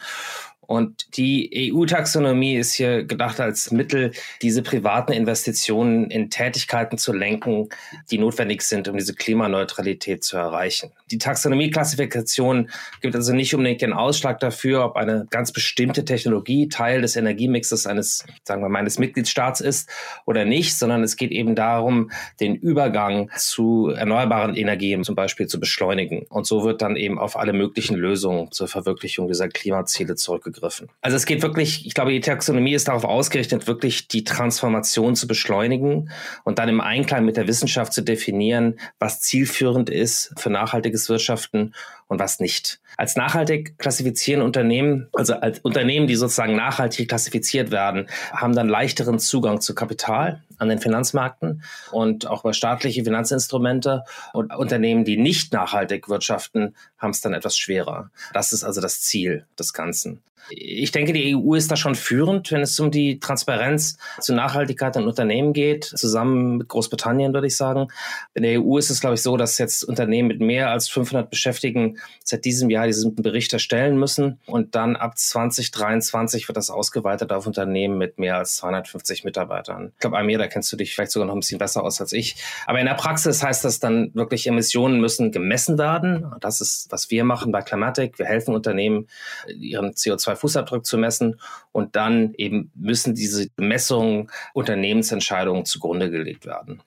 Und 0.67 1.17
die 1.17 1.71
EU-Taxonomie 1.73 2.55
ist 2.55 2.73
hier 2.73 3.03
gedacht 3.03 3.39
als 3.39 3.71
Mittel, 3.71 4.11
diese 4.41 4.63
privaten 4.63 5.11
Investitionen 5.11 6.09
in 6.09 6.29
Tätigkeiten 6.29 6.97
zu 6.97 7.13
lenken, 7.13 7.69
die 8.11 8.17
notwendig 8.17 8.63
sind, 8.63 8.87
um 8.87 8.97
diese 8.97 9.13
Klimaneutralität 9.13 10.23
zu 10.23 10.37
erreichen. 10.37 10.91
Die 11.11 11.17
Taxonomie-Klassifikation 11.17 12.69
gibt 13.01 13.15
also 13.15 13.33
nicht 13.33 13.53
unbedingt 13.53 13.81
den 13.81 13.93
Ausschlag 13.93 14.39
dafür, 14.39 14.85
ob 14.85 14.95
eine 14.95 15.27
ganz 15.29 15.51
bestimmte 15.51 16.03
Technologie 16.03 16.67
Teil 16.67 17.01
des 17.01 17.15
Energiemixes 17.15 17.85
eines, 17.85 18.25
sagen 18.43 18.61
wir, 18.61 18.69
meines 18.69 18.97
Mitgliedstaats 18.97 19.61
ist 19.61 19.89
oder 20.25 20.45
nicht, 20.45 20.77
sondern 20.77 21.03
es 21.03 21.15
geht 21.15 21.31
eben 21.31 21.55
darum, 21.55 22.11
den 22.39 22.55
Übergang 22.55 23.29
zu 23.37 23.89
erneuerbaren 23.89 24.55
Energien 24.55 25.03
zum 25.03 25.15
Beispiel 25.15 25.47
zu 25.47 25.59
beschleunigen. 25.59 26.25
Und 26.29 26.47
so 26.47 26.63
wird 26.63 26.81
dann 26.81 26.95
eben 26.95 27.19
auf 27.19 27.37
alle 27.37 27.53
möglichen 27.53 27.95
Lösungen 27.95 28.51
zur 28.51 28.67
Verwirklichung 28.67 29.27
dieser 29.27 29.47
Klimaziele 29.47 30.15
zurückgegriffen 30.15 30.54
begriffen. 30.55 30.89
Also 31.01 31.17
es 31.17 31.25
geht 31.25 31.41
wirklich, 31.41 31.85
ich 31.85 31.93
glaube, 31.93 32.11
die 32.11 32.19
Taxonomie 32.19 32.73
ist 32.73 32.87
darauf 32.87 33.03
ausgerichtet, 33.03 33.67
wirklich 33.67 34.07
die 34.07 34.23
Transformation 34.23 35.15
zu 35.15 35.27
beschleunigen 35.27 36.09
und 36.43 36.59
dann 36.59 36.69
im 36.69 36.81
Einklang 36.81 37.25
mit 37.25 37.37
der 37.37 37.47
Wissenschaft 37.47 37.93
zu 37.93 38.01
definieren, 38.01 38.79
was 38.99 39.21
zielführend 39.21 39.89
ist 39.89 40.33
für 40.37 40.49
nachhaltiges 40.49 41.09
Wirtschaften 41.09 41.73
und 42.07 42.19
was 42.19 42.39
nicht. 42.39 42.79
Als 42.97 43.15
nachhaltig 43.15 43.77
klassifizieren 43.77 44.41
Unternehmen, 44.41 45.09
also 45.13 45.33
als 45.33 45.59
Unternehmen, 45.59 46.07
die 46.07 46.15
sozusagen 46.15 46.55
nachhaltig 46.55 47.09
klassifiziert 47.09 47.71
werden, 47.71 48.07
haben 48.31 48.55
dann 48.55 48.69
leichteren 48.69 49.19
Zugang 49.19 49.59
zu 49.59 49.75
Kapital 49.75 50.43
an 50.57 50.69
den 50.69 50.79
Finanzmärkten 50.79 51.63
und 51.91 52.27
auch 52.27 52.43
über 52.43 52.53
staatliche 52.53 53.03
Finanzinstrumente. 53.03 54.03
Und 54.33 54.55
Unternehmen, 54.55 55.05
die 55.05 55.17
nicht 55.17 55.53
nachhaltig 55.53 56.09
wirtschaften, 56.09 56.75
haben 56.97 57.11
es 57.11 57.21
dann 57.21 57.33
etwas 57.33 57.57
schwerer. 57.57 58.09
Das 58.33 58.53
ist 58.53 58.63
also 58.63 58.81
das 58.81 59.01
Ziel 59.01 59.45
des 59.57 59.73
Ganzen. 59.73 60.21
Ich 60.49 60.91
denke, 60.91 61.13
die 61.13 61.35
EU 61.35 61.55
ist 61.55 61.71
da 61.71 61.75
schon 61.75 61.95
führend, 61.95 62.51
wenn 62.51 62.61
es 62.61 62.79
um 62.79 62.91
die 62.91 63.19
Transparenz 63.19 63.97
zu 64.19 64.33
Nachhaltigkeit 64.33 64.95
in 64.95 65.07
Unternehmen 65.07 65.53
geht, 65.53 65.85
zusammen 65.85 66.57
mit 66.57 66.67
Großbritannien, 66.67 67.33
würde 67.33 67.47
ich 67.47 67.57
sagen. 67.57 67.87
In 68.35 68.43
der 68.43 68.61
EU 68.61 68.77
ist 68.77 68.91
es, 68.91 69.01
glaube 69.01 69.15
ich, 69.15 69.21
so, 69.21 69.37
dass 69.37 69.57
jetzt 69.57 69.83
Unternehmen 69.83 70.27
mit 70.27 70.41
mehr 70.41 70.69
als 70.69 70.87
500 70.89 71.29
Beschäftigten 71.29 71.97
seit 72.23 72.45
diesem 72.45 72.69
Jahr 72.69 72.85
diesen 72.85 73.15
Bericht 73.15 73.53
erstellen 73.53 73.97
müssen 73.97 74.39
und 74.45 74.75
dann 74.75 74.95
ab 74.95 75.17
2023 75.17 76.47
wird 76.47 76.57
das 76.57 76.69
ausgeweitet 76.69 77.31
auf 77.31 77.47
Unternehmen 77.47 77.97
mit 77.97 78.19
mehr 78.19 78.37
als 78.37 78.55
250 78.57 79.23
Mitarbeitern. 79.23 79.93
Ich 79.93 79.99
glaube, 79.99 80.17
Amir, 80.17 80.37
da 80.45 80.51
kennst 80.51 80.71
du 80.71 80.77
dich 80.77 80.93
vielleicht 80.93 81.11
sogar 81.11 81.27
noch 81.27 81.33
ein 81.33 81.39
bisschen 81.39 81.57
besser 81.57 81.83
aus 81.83 81.99
als 81.99 82.13
ich. 82.13 82.35
Aber 82.67 82.79
in 82.79 82.85
der 82.85 82.93
Praxis 82.93 83.41
heißt 83.43 83.65
das 83.65 83.79
dann 83.79 84.11
wirklich, 84.13 84.45
Emissionen 84.47 85.01
müssen 85.01 85.31
gemessen 85.31 85.77
werden. 85.77 86.31
Das 86.39 86.61
ist, 86.61 86.87
was 86.91 87.09
wir 87.09 87.23
machen 87.23 87.51
bei 87.51 87.61
Climatic. 87.61 88.19
Wir 88.19 88.27
helfen 88.27 88.53
Unternehmen, 88.53 89.07
ihren 89.47 89.91
CO2-Fußabdruck 89.91 90.83
zu 90.83 90.97
messen 90.97 91.39
und 91.71 91.95
dann 91.95 92.33
eben 92.37 92.71
müssen 92.75 93.15
diese 93.15 93.47
Messungen 93.57 94.29
Unternehmensentscheidungen 94.53 95.65
zugrunde 95.65 96.11
gelegt 96.11 96.45
werden. 96.45 96.81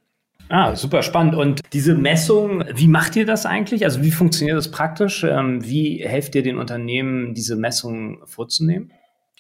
Ah, 0.48 0.74
super 0.76 1.02
spannend. 1.02 1.34
Und 1.34 1.60
diese 1.72 1.94
Messung, 1.94 2.64
wie 2.72 2.88
macht 2.88 3.16
ihr 3.16 3.26
das 3.26 3.44
eigentlich? 3.44 3.84
Also 3.84 4.02
wie 4.02 4.10
funktioniert 4.10 4.56
das 4.56 4.70
praktisch? 4.70 5.24
Ähm, 5.24 5.62
wie 5.62 6.02
helft 6.06 6.34
ihr 6.36 6.42
den 6.42 6.58
Unternehmen, 6.58 7.34
diese 7.34 7.56
Messungen 7.56 8.18
vorzunehmen? 8.24 8.90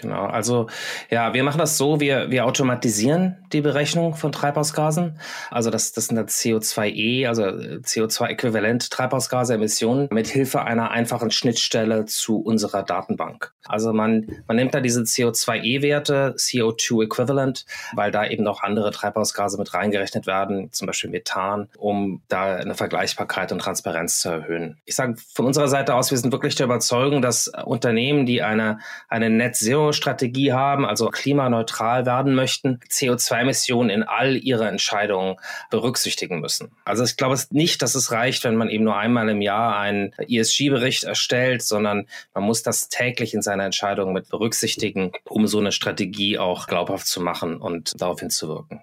Genau, 0.00 0.26
also 0.26 0.68
ja, 1.10 1.34
wir 1.34 1.42
machen 1.42 1.58
das 1.58 1.76
so, 1.76 1.98
wir, 1.98 2.30
wir 2.30 2.46
automatisieren 2.46 3.44
die 3.52 3.60
Berechnung 3.60 4.14
von 4.14 4.30
Treibhausgasen. 4.30 5.18
Also 5.50 5.70
das, 5.70 5.92
das 5.92 6.06
sind 6.06 6.16
dann 6.16 6.26
CO2e, 6.26 7.26
also 7.26 7.42
CO2-äquivalent 7.42 8.90
Treibhausgase, 8.90 9.54
Emissionen, 9.54 10.08
mit 10.12 10.28
Hilfe 10.28 10.62
einer 10.62 10.92
einfachen 10.92 11.32
Schnittstelle 11.32 12.04
zu 12.04 12.40
unserer 12.40 12.84
Datenbank. 12.84 13.52
Also 13.66 13.92
man, 13.92 14.26
man 14.46 14.56
nimmt 14.56 14.72
da 14.72 14.80
diese 14.80 15.02
CO2e-Werte, 15.02 16.34
CO2 16.36 17.04
Equivalent, 17.04 17.66
weil 17.94 18.12
da 18.12 18.24
eben 18.24 18.44
noch 18.44 18.62
andere 18.62 18.92
Treibhausgase 18.92 19.58
mit 19.58 19.74
reingerechnet 19.74 20.28
werden, 20.28 20.70
zum 20.72 20.86
Beispiel 20.86 21.10
Methan, 21.10 21.68
um 21.76 22.22
da 22.28 22.54
eine 22.54 22.76
Vergleichbarkeit 22.76 23.50
und 23.50 23.58
Transparenz 23.58 24.20
zu 24.20 24.28
erhöhen. 24.28 24.78
Ich 24.84 24.94
sage 24.94 25.16
von 25.34 25.44
unserer 25.44 25.68
Seite 25.68 25.94
aus, 25.94 26.12
wir 26.12 26.18
sind 26.18 26.30
wirklich 26.30 26.54
der 26.54 26.66
Überzeugung, 26.66 27.20
dass 27.20 27.48
Unternehmen, 27.64 28.26
die 28.26 28.42
eine, 28.42 28.78
eine 29.08 29.28
Net 29.28 29.56
Zero 29.56 29.87
Strategie 29.92 30.52
haben, 30.52 30.84
also 30.84 31.08
klimaneutral 31.08 32.06
werden 32.06 32.34
möchten, 32.34 32.80
CO2-Emissionen 32.90 33.90
in 33.90 34.02
all 34.02 34.36
ihre 34.36 34.68
Entscheidungen 34.68 35.36
berücksichtigen 35.70 36.40
müssen. 36.40 36.72
Also 36.84 37.04
ich 37.04 37.16
glaube 37.16 37.38
nicht, 37.50 37.82
dass 37.82 37.94
es 37.94 38.12
reicht, 38.12 38.44
wenn 38.44 38.56
man 38.56 38.68
eben 38.68 38.84
nur 38.84 38.96
einmal 38.96 39.28
im 39.28 39.42
Jahr 39.42 39.78
einen 39.78 40.12
ESG-Bericht 40.18 41.04
erstellt, 41.04 41.62
sondern 41.62 42.06
man 42.34 42.44
muss 42.44 42.62
das 42.62 42.88
täglich 42.88 43.34
in 43.34 43.42
seiner 43.42 43.64
Entscheidung 43.64 44.12
mit 44.12 44.28
berücksichtigen, 44.28 45.12
um 45.24 45.46
so 45.46 45.58
eine 45.58 45.72
Strategie 45.72 46.38
auch 46.38 46.66
glaubhaft 46.66 47.06
zu 47.06 47.20
machen 47.20 47.56
und 47.56 48.00
darauf 48.00 48.20
hinzuwirken. 48.20 48.82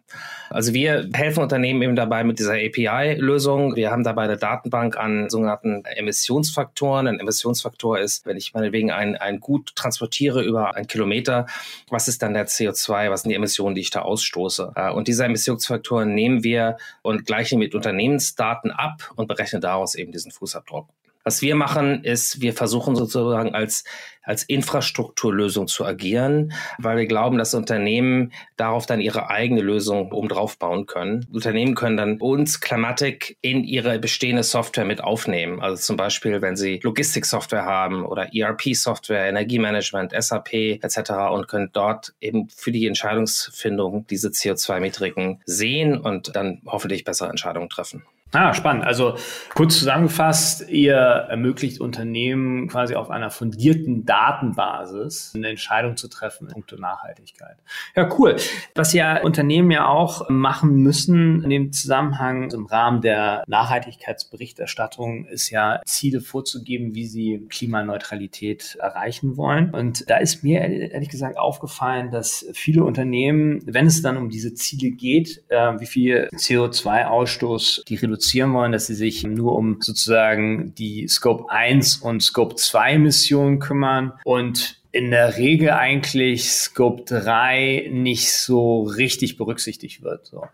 Also 0.50 0.74
wir 0.74 1.10
helfen 1.14 1.42
Unternehmen 1.42 1.82
eben 1.82 1.96
dabei 1.96 2.24
mit 2.24 2.40
dieser 2.40 2.54
API-Lösung. 2.54 3.76
Wir 3.76 3.92
haben 3.92 4.04
dabei 4.04 4.24
eine 4.24 4.38
Datenbank 4.38 4.98
an 4.98 5.30
sogenannten 5.30 5.84
Emissionsfaktoren. 5.86 7.08
Ein 7.08 7.20
Emissionsfaktor 7.20 8.00
ist, 8.00 8.26
wenn 8.26 8.38
ich 8.38 8.54
meinetwegen 8.54 8.92
ein, 8.92 9.16
ein 9.16 9.40
Gut 9.40 9.76
transportiere 9.76 10.42
über 10.44 10.76
ein 10.76 10.88
Kilometer, 10.96 11.46
was 11.90 12.08
ist 12.08 12.22
dann 12.22 12.34
der 12.34 12.48
CO2, 12.48 13.12
was 13.12 13.24
sind 13.24 13.30
die 13.30 13.36
Emissionen, 13.36 13.76
die 13.76 13.82
ich 13.82 13.90
da 13.90 14.02
ausstoße. 14.02 14.72
Äh, 14.76 14.92
und 14.92 15.10
diese 15.10 15.26
Emissionsfaktoren 15.26 16.14
nehmen 16.14 16.44
wir 16.44 16.78
und 17.02 17.26
gleichen 17.26 17.60
mit 17.60 17.76
Unternehmensdaten 17.76 18.72
ab 18.72 19.12
und 19.16 19.28
berechnen 19.28 19.62
daraus 19.62 19.96
eben 19.96 20.12
diesen 20.14 20.32
Fußabdruck. 20.32 20.88
Was 21.28 21.42
wir 21.42 21.56
machen, 21.56 22.04
ist, 22.04 22.40
wir 22.40 22.54
versuchen 22.54 22.96
sozusagen 22.96 23.56
als, 23.56 23.84
als 24.22 24.44
Infrastrukturlösung 24.44 25.68
zu 25.68 25.84
agieren, 25.84 26.54
weil 26.78 26.98
wir 26.98 27.08
glauben, 27.08 27.40
dass 27.40 27.56
Unternehmen 27.56 28.32
darauf 28.58 28.86
dann 28.86 29.02
ihre 29.02 29.32
eigene 29.32 29.62
Lösung 29.62 30.12
oben 30.12 30.28
drauf 30.28 30.60
bauen 30.60 30.86
können. 30.86 31.26
Unternehmen 31.34 31.74
können 31.74 31.98
dann 31.98 32.20
uns 32.20 32.62
Climatic 32.62 33.40
in 33.42 33.64
ihre 33.64 33.98
bestehende 33.98 34.44
Software 34.44 34.86
mit 34.86 35.04
aufnehmen. 35.04 35.62
Also 35.62 35.78
zum 35.78 35.98
Beispiel, 35.98 36.44
wenn 36.44 36.56
sie 36.56 36.80
Logistiksoftware 36.84 37.66
haben 37.66 38.06
oder 38.06 38.30
ERP-Software, 38.32 39.28
Energiemanagement, 39.28 40.14
SAP 40.16 40.54
etc. 40.54 41.10
und 41.32 41.48
können 41.48 41.72
dort 41.74 42.14
eben 42.22 42.50
für 42.50 42.72
die 42.72 42.86
Entscheidungsfindung 42.86 44.06
diese 44.12 44.28
CO2-Metriken 44.30 45.42
sehen 45.46 45.98
und 45.98 46.36
dann 46.36 46.62
hoffentlich 46.68 47.04
bessere 47.04 47.30
Entscheidungen 47.30 47.70
treffen. 47.70 48.04
Ah, 48.32 48.54
spannend. 48.54 48.84
Also 48.84 49.16
kurz 49.54 49.80
zusammengefasst, 49.80 50.68
ihr 50.68 50.96
ermöglicht 50.96 51.80
Unternehmen 51.80 52.68
quasi 52.68 52.96
auf 52.96 53.10
einer 53.10 53.30
fundierten 53.30 54.06
Datenbasis 54.06 55.32
eine 55.36 55.50
Entscheidung 55.50 55.96
zu 55.96 56.10
treffen 56.10 56.48
in 56.48 56.54
puncto 56.54 56.76
Nachhaltigkeit. 56.76 57.56
Ja, 57.96 58.10
cool. 58.18 58.36
Was 58.74 58.92
ja 58.92 59.22
Unternehmen 59.22 59.72
ja 59.72 59.88
auch 59.88 60.28
machen 60.28 60.76
müssen 60.76 61.44
in 61.44 61.50
dem 61.50 61.72
Zusammenhang 61.72 62.52
im 62.52 62.66
Rahmen 62.66 63.00
der 63.00 63.44
Nachhaltigkeitsberichterstattung 63.48 65.26
ist 65.28 65.50
ja 65.50 65.80
Ziele 65.86 66.20
vorzugeben, 66.20 66.94
wie 66.94 67.06
sie 67.06 67.46
Klimaneutralität 67.50 68.76
erreichen 68.82 69.38
wollen. 69.38 69.70
Und 69.70 70.10
da 70.10 70.18
ist 70.18 70.44
mir 70.44 70.60
ehrlich 70.60 71.10
gesagt 71.10 71.38
aufgefallen, 71.38 72.12
dass 72.12 72.46
viele 72.54 72.84
Unternehmen, 72.84 73.62
wenn 73.66 73.86
es 73.86 74.02
dann 74.02 74.18
um 74.18 74.30
diese 74.30 74.54
Ziele 74.56 74.92
geht, 74.92 75.44
äh, 75.48 75.80
wie 75.80 75.86
viel 75.86 76.28
CO2-Ausstoß 76.34 77.86
die 77.86 77.96
reduzieren, 77.96 78.15
reduzieren 78.16 78.54
wollen, 78.54 78.72
dass 78.72 78.88
sie 78.88 78.96
sich 78.96 79.24
nur 79.24 79.56
um 79.56 79.78
sozusagen 79.82 80.74
die 80.76 81.08
Scope 81.08 81.52
1 81.52 81.98
und 81.98 82.24
Scope 82.24 82.56
2 82.56 82.98
Missionen 82.98 83.60
kümmern 83.60 84.14
und 84.24 84.82
in 84.96 85.12
der 85.12 85.36
Regel 85.36 85.72
eigentlich 85.72 86.50
Scope 86.50 87.04
3 87.04 87.90
nicht 87.92 88.32
so 88.32 88.84
richtig 88.84 89.36
berücksichtigt 89.36 90.04
wird. 90.04 90.26
So. 90.28 90.46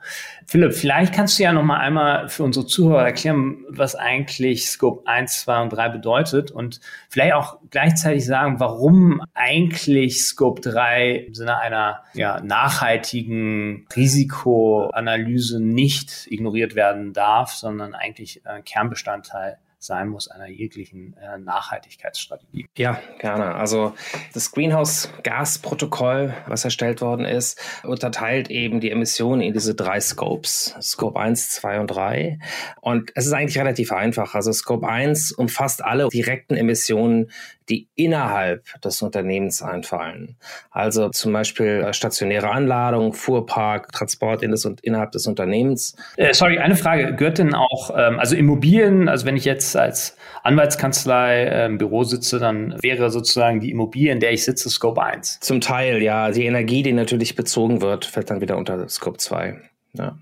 Philipp, 0.48 0.74
vielleicht 0.74 1.13
kannst 1.13 1.38
du 1.38 1.43
ja 1.43 1.53
noch 1.53 1.62
mal 1.62 1.77
einmal 1.77 2.27
für 2.27 2.41
unsere 2.41 2.65
Zuhörer 2.65 3.05
erklären, 3.05 3.63
was 3.69 3.93
eigentlich 3.93 4.65
Scope 4.65 5.07
1, 5.07 5.41
2 5.41 5.62
und 5.62 5.69
3 5.69 5.89
bedeutet 5.89 6.50
und 6.50 6.81
vielleicht 7.07 7.33
auch 7.33 7.60
gleichzeitig 7.69 8.25
sagen, 8.25 8.60
warum 8.60 9.21
eigentlich 9.36 10.24
Scope 10.24 10.60
3 10.62 11.25
im 11.27 11.36
Sinne 11.36 11.60
einer 11.60 12.01
ja, 12.15 12.41
nachhaltigen 12.41 13.86
Risikoanalyse 13.95 15.60
nicht 15.60 16.25
ignoriert 16.31 16.74
werden 16.74 17.13
darf, 17.13 17.51
sondern 17.51 17.93
eigentlich 17.93 18.41
ein 18.48 18.63
Kernbestandteil 18.63 19.60
sein 19.83 20.09
muss 20.09 20.27
einer 20.27 20.47
jeglichen 20.47 21.15
äh, 21.17 21.39
Nachhaltigkeitsstrategie. 21.39 22.67
Ja, 22.77 23.01
gerne. 23.19 23.55
Also 23.55 23.93
das 24.33 24.51
Greenhouse-Gas-Protokoll, 24.51 26.33
was 26.47 26.63
erstellt 26.63 27.01
worden 27.01 27.25
ist, 27.25 27.59
unterteilt 27.83 28.50
eben 28.50 28.79
die 28.79 28.91
Emissionen 28.91 29.41
in 29.41 29.53
diese 29.53 29.73
drei 29.73 30.00
Scopes. 30.00 30.75
Scope 30.81 31.19
1, 31.19 31.50
2 31.50 31.79
und 31.79 31.88
3. 31.88 32.38
Und 32.81 33.11
es 33.15 33.25
ist 33.25 33.33
eigentlich 33.33 33.57
relativ 33.57 33.91
einfach. 33.91 34.35
Also 34.35 34.51
Scope 34.51 34.88
1 34.88 35.31
umfasst 35.31 35.83
alle 35.83 36.07
direkten 36.09 36.55
Emissionen, 36.55 37.31
die 37.71 37.88
innerhalb 37.95 38.65
des 38.81 39.01
Unternehmens 39.01 39.61
einfallen. 39.61 40.35
Also 40.71 41.09
zum 41.09 41.31
Beispiel 41.31 41.85
äh, 41.88 41.93
stationäre 41.93 42.50
Anladung, 42.51 43.13
Fuhrpark, 43.13 43.91
Transport 43.93 44.43
in 44.43 44.51
das 44.51 44.65
und 44.65 44.81
innerhalb 44.81 45.11
des 45.11 45.25
Unternehmens. 45.25 45.95
Äh, 46.17 46.33
sorry, 46.33 46.59
eine 46.59 46.75
Frage. 46.75 47.15
Gehört 47.15 47.38
denn 47.38 47.55
auch, 47.55 47.91
ähm, 47.95 48.19
also 48.19 48.35
Immobilien, 48.35 49.07
also 49.07 49.25
wenn 49.25 49.38
ich 49.38 49.45
jetzt 49.45 49.71
als 49.75 50.18
Anwaltskanzlei 50.44 51.66
im 51.66 51.78
Büro 51.78 52.04
sitze, 52.04 52.40
dann 52.40 52.75
wäre 52.82 53.10
sozusagen 53.12 53.60
die 53.60 53.72
Immobilie, 53.72 54.12
in 54.12 54.20
der 54.20 54.32
ich 54.32 54.44
sitze, 54.44 54.70
Scope 54.70 55.01
1? 55.01 55.40
Zum 55.42 55.62
Teil, 55.62 56.01
ja. 56.01 56.32
Die 56.32 56.46
Energie, 56.46 56.84
die 56.84 56.94
natürlich 56.94 57.36
bezogen 57.36 57.82
wird, 57.82 58.06
fällt 58.06 58.30
dann 58.30 58.42
wieder 58.42 58.58
unter 58.58 58.88
Scope 58.90 59.18
2. 59.18 59.60
Ja. 59.94 60.18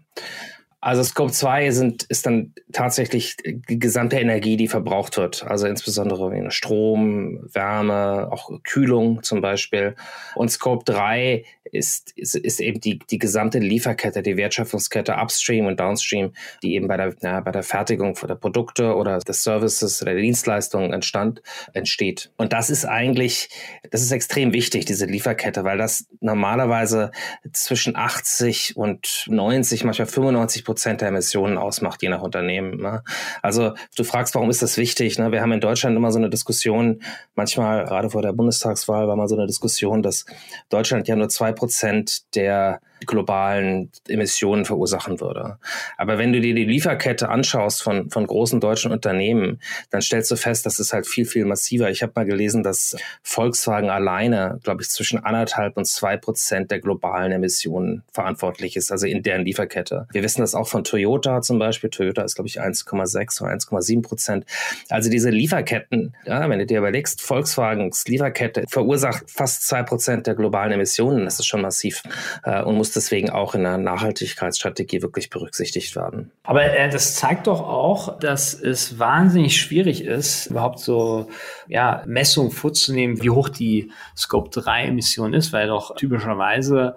Also 0.82 1.04
Scope 1.04 1.32
2 1.34 1.72
sind, 1.72 2.04
ist 2.04 2.26
dann 2.26 2.54
tatsächlich 2.72 3.36
die 3.44 3.80
gesamte 3.80 4.18
Energie, 4.18 4.56
die 4.56 4.70
verbraucht 4.70 5.18
wird. 5.18 5.44
Also 5.46 5.68
insbesondere 5.68 6.52
Strom, 6.52 7.50
Wärme, 7.54 8.30
auch 8.32 8.50
Kühlung 8.64 9.22
zum 9.22 9.42
Beispiel. 9.42 9.96
Und 10.36 10.50
Scope 10.50 10.86
3 10.86 11.44
ist, 11.72 12.12
ist, 12.16 12.36
ist 12.36 12.60
eben 12.60 12.80
die, 12.80 13.00
die 13.00 13.20
gesamte 13.20 13.60
Lieferkette, 13.60 14.22
die 14.22 14.38
Wertschöpfungskette 14.38 15.16
Upstream 15.16 15.66
und 15.66 15.80
Downstream, 15.80 16.34
die 16.64 16.76
eben 16.76 16.88
bei 16.88 16.98
der, 16.98 17.14
na, 17.22 17.42
bei 17.42 17.52
der 17.52 17.64
Fertigung 17.64 18.16
der 18.28 18.36
Produkte 18.36 18.96
oder 18.96 19.20
des 19.20 19.44
Services 19.44 20.02
oder 20.02 20.14
der 20.14 20.22
Dienstleistungen 20.22 20.94
entstand, 20.94 21.42
entsteht. 21.74 22.32
Und 22.38 22.54
das 22.54 22.70
ist 22.70 22.86
eigentlich, 22.86 23.50
das 23.92 24.02
ist 24.02 24.12
extrem 24.12 24.54
wichtig, 24.54 24.86
diese 24.86 25.06
Lieferkette, 25.06 25.64
weil 25.64 25.78
das 25.78 26.08
normalerweise 26.22 27.12
zwischen 27.52 27.96
80 27.96 28.76
und 28.76 29.26
90, 29.28 29.84
manchmal 29.84 30.08
95 30.08 30.64
Prozent 30.70 31.02
der 31.02 31.08
Emissionen 31.08 31.58
ausmacht, 31.58 32.04
je 32.04 32.10
nach 32.10 32.22
Unternehmen. 32.22 32.78
Ne? 32.78 33.02
Also 33.42 33.74
du 33.98 34.04
fragst, 34.04 34.36
warum 34.36 34.52
ist 34.52 34.62
das 34.62 34.78
wichtig? 34.78 35.18
Ne? 35.18 35.32
Wir 35.32 35.42
haben 35.42 35.52
in 35.52 35.62
Deutschland 35.62 35.98
immer 35.98 36.12
so 36.12 36.20
eine 36.20 36.30
Diskussion, 36.30 37.02
manchmal 37.34 37.86
gerade 37.86 38.12
vor 38.12 38.22
der 38.22 38.34
Bundestagswahl 38.34 39.08
war 39.08 39.16
mal 39.16 39.28
so 39.28 39.36
eine 39.36 39.48
Diskussion, 39.48 40.04
dass 40.04 40.28
Deutschland 40.70 41.08
ja 41.08 41.16
nur 41.16 41.28
zwei 41.28 41.54
Prozent 41.54 42.36
der 42.36 42.82
globalen 43.06 43.92
Emissionen 44.08 44.66
verursachen 44.66 45.20
würde. 45.20 45.58
Aber 45.98 46.18
wenn 46.18 46.34
du 46.34 46.42
dir 46.42 46.54
die 46.54 46.66
Lieferkette 46.66 47.30
anschaust 47.30 47.82
von, 47.84 48.10
von 48.10 48.26
großen 48.28 48.60
deutschen 48.60 48.92
Unternehmen, 48.92 49.60
dann 49.90 50.02
stellst 50.02 50.32
du 50.32 50.36
fest, 50.36 50.66
das 50.66 50.80
ist 50.80 50.94
halt 50.94 51.08
viel, 51.08 51.26
viel 51.26 51.46
massiver. 51.46 51.90
Ich 51.90 52.02
habe 52.02 52.14
mal 52.16 52.26
gelesen, 52.26 52.64
dass 52.64 52.96
Volkswagen 53.24 53.90
alleine, 53.90 54.60
glaube 54.64 54.82
ich, 54.82 54.90
zwischen 54.90 55.24
anderthalb 55.24 55.78
und 55.78 55.86
zwei 55.86 56.18
Prozent 56.18 56.72
der 56.72 56.80
globalen 56.80 57.32
Emissionen 57.32 58.04
verantwortlich 58.12 58.76
ist, 58.76 58.92
also 58.92 59.08
in 59.08 59.24
deren 59.24 59.46
Lieferkette. 59.46 60.08
Wir 60.12 60.24
wissen 60.24 60.42
das 60.42 60.56
auch 60.56 60.68
von 60.68 60.84
Toyota 60.84 61.42
zum 61.42 61.60
Beispiel. 61.60 61.90
Toyota 61.90 62.24
ist, 62.24 62.36
glaube 62.36 62.48
ich, 62.48 62.62
1,6 62.62 63.42
oder 63.42 63.52
1,7 63.52 64.02
Prozent. 64.02 64.46
Also 64.90 65.10
diese 65.10 65.30
Lieferketten, 65.30 66.16
ja, 66.26 66.50
wenn 66.50 66.60
du 66.60 66.66
dir 66.66 66.80
überlegst, 66.80 67.22
Volkswagens 67.22 68.06
Lieferkette 68.08 68.66
verursacht 68.70 69.30
fast 69.30 69.68
zwei 69.68 69.84
Prozent 69.84 70.28
der 70.28 70.36
globalen 70.36 70.72
Emissionen. 70.72 71.26
Das 71.26 71.40
ist 71.40 71.46
schon 71.46 71.62
massiv 71.62 72.02
äh, 72.44 72.62
und 72.62 72.76
muss 72.76 72.89
deswegen 72.96 73.30
auch 73.30 73.56
in 73.56 73.64
der 73.64 73.78
Nachhaltigkeitsstrategie 73.78 75.02
wirklich 75.02 75.30
berücksichtigt 75.30 75.96
werden. 75.96 76.32
Aber 76.44 76.64
äh, 76.64 76.90
das 76.90 77.16
zeigt 77.16 77.48
doch 77.48 77.62
auch, 77.62 78.20
dass 78.20 78.54
es 78.54 79.00
wahnsinnig 79.00 79.60
schwierig 79.60 80.04
ist, 80.04 80.48
überhaupt 80.48 80.80
so 80.80 81.30
ja, 81.68 82.04
Messungen 82.06 82.52
vorzunehmen, 82.52 83.22
wie 83.22 83.30
hoch 83.30 83.50
die 83.50 83.92
Scope 84.16 84.50
3 84.50 84.86
Emission 84.86 85.34
ist, 85.34 85.54
weil 85.54 85.68
doch 85.68 85.96
typischerweise 85.96 86.96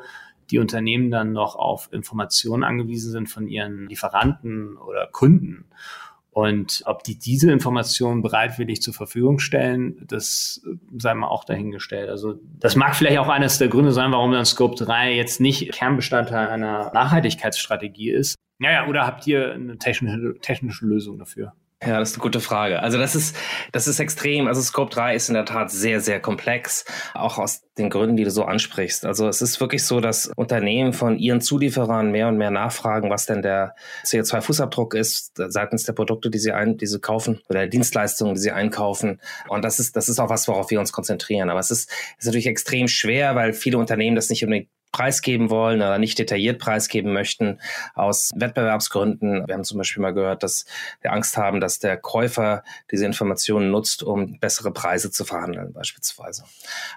die 0.51 0.59
Unternehmen 0.59 1.11
dann 1.11 1.33
noch 1.33 1.57
auf 1.57 1.89
Informationen 1.93 2.63
angewiesen 2.63 3.11
sind 3.11 3.29
von 3.29 3.49
ihren 3.49 3.89
Lieferanten 3.89 4.77
oder 4.77 5.09
Kunden. 5.11 5.65
Und 6.33 6.83
ob 6.87 7.05
die 7.05 7.19
diese 7.19 7.53
Informationen 7.53 8.23
bereitwillig 8.23 8.81
zur 8.81 8.95
Verfügung 8.95 9.39
stellen, 9.39 10.03
das 10.09 10.63
sei 10.97 11.13
mal 11.13 11.29
auch 11.29 11.45
dahingestellt. 11.45 12.09
Also 12.09 12.41
das 12.59 12.75
mag 12.75 12.97
vielleicht 12.97 13.19
auch 13.19 13.29
eines 13.29 13.59
der 13.59 13.69
Gründe 13.69 13.93
sein, 13.93 14.13
warum 14.13 14.33
dann 14.33 14.47
Scope 14.47 14.83
3 14.83 15.15
jetzt 15.15 15.41
nicht 15.41 15.73
Kernbestandteil 15.73 16.49
einer 16.49 16.91
Nachhaltigkeitsstrategie 16.95 18.11
ist. 18.11 18.37
Naja, 18.59 18.87
oder 18.89 19.07
habt 19.07 19.27
ihr 19.27 19.53
eine 19.53 19.77
technische, 19.77 20.35
technische 20.41 20.87
Lösung 20.87 21.19
dafür? 21.19 21.53
Ja, 21.85 21.99
das 21.99 22.11
ist 22.11 22.17
eine 22.17 22.23
gute 22.23 22.41
Frage. 22.41 22.81
Also 22.81 22.97
das 22.97 23.17
ist, 23.17 23.37
das 23.73 23.89
ist 23.89 23.99
extrem. 23.99 24.47
Also 24.47 24.61
Scope 24.61 24.95
3 24.95 25.17
ist 25.17 25.29
in 25.29 25.35
der 25.35 25.45
Tat 25.45 25.73
sehr, 25.73 26.01
sehr 26.01 26.21
komplex, 26.21 26.85
auch 27.13 27.39
aus 27.39 27.63
den 27.77 27.91
Gründen, 27.91 28.17
die 28.17 28.23
du 28.23 28.31
so 28.31 28.45
ansprichst. 28.45 29.05
Also 29.05 29.27
es 29.27 29.43
ist 29.43 29.61
wirklich 29.61 29.85
so, 29.85 30.01
dass 30.01 30.31
Unternehmen 30.37 30.93
von 30.93 31.19
ihren 31.19 31.41
Zulieferern 31.41 32.13
mehr 32.13 32.29
und 32.29 32.37
mehr 32.37 32.53
nachfragen, 32.53 33.11
was 33.11 33.27
denn 33.27 33.43
der 33.43 33.75
CO2-Fußabdruck 34.05 34.95
ist, 34.95 35.33
seitens 35.35 35.83
der 35.83 35.95
Produkte, 35.95 36.31
die 36.31 36.39
sie 36.39 36.53
ein, 36.53 36.77
die 36.77 36.87
sie 36.87 37.01
kaufen 37.01 37.41
oder 37.49 37.61
der 37.61 37.69
Dienstleistungen, 37.69 38.35
die 38.35 38.41
sie 38.41 38.53
einkaufen. 38.53 39.21
Und 39.49 39.65
das 39.65 39.81
ist, 39.81 39.97
das 39.97 40.09
ist 40.09 40.21
auch 40.21 40.31
was, 40.31 40.47
worauf 40.47 40.71
wir 40.71 40.79
uns 40.79 40.93
konzentrieren. 40.93 41.51
Aber 41.51 41.59
es 41.59 41.73
ist, 41.73 41.91
ist 42.17 42.27
natürlich 42.27 42.47
extrem 42.47 42.87
schwer, 42.87 43.35
weil 43.35 43.55
viele 43.55 43.79
Unternehmen 43.79 44.15
das 44.15 44.31
nicht 44.31 44.45
unbedingt 44.45 44.69
preisgeben 44.93 45.51
wollen 45.51 45.81
oder 45.81 45.99
nicht 45.99 46.19
detailliert 46.19 46.59
preisgeben 46.61 47.13
möchten 47.13 47.59
aus 47.95 48.31
Wettbewerbsgründen. 48.35 49.49
Wir 49.49 49.55
haben 49.55 49.65
zum 49.65 49.79
Beispiel 49.79 50.03
mal 50.03 50.13
gehört, 50.13 50.43
dass 50.43 50.67
wir 51.01 51.13
Angst 51.13 51.37
haben, 51.37 51.61
dass 51.61 51.79
der 51.79 51.97
Käufer 51.97 52.63
diese 52.91 53.07
Informationen 53.07 53.71
nutzt, 53.71 54.03
um 54.03 54.39
bessere 54.39 54.71
Preise 54.71 55.11
zu 55.11 55.25
verhandeln 55.25 55.73
beispielsweise. 55.73 56.45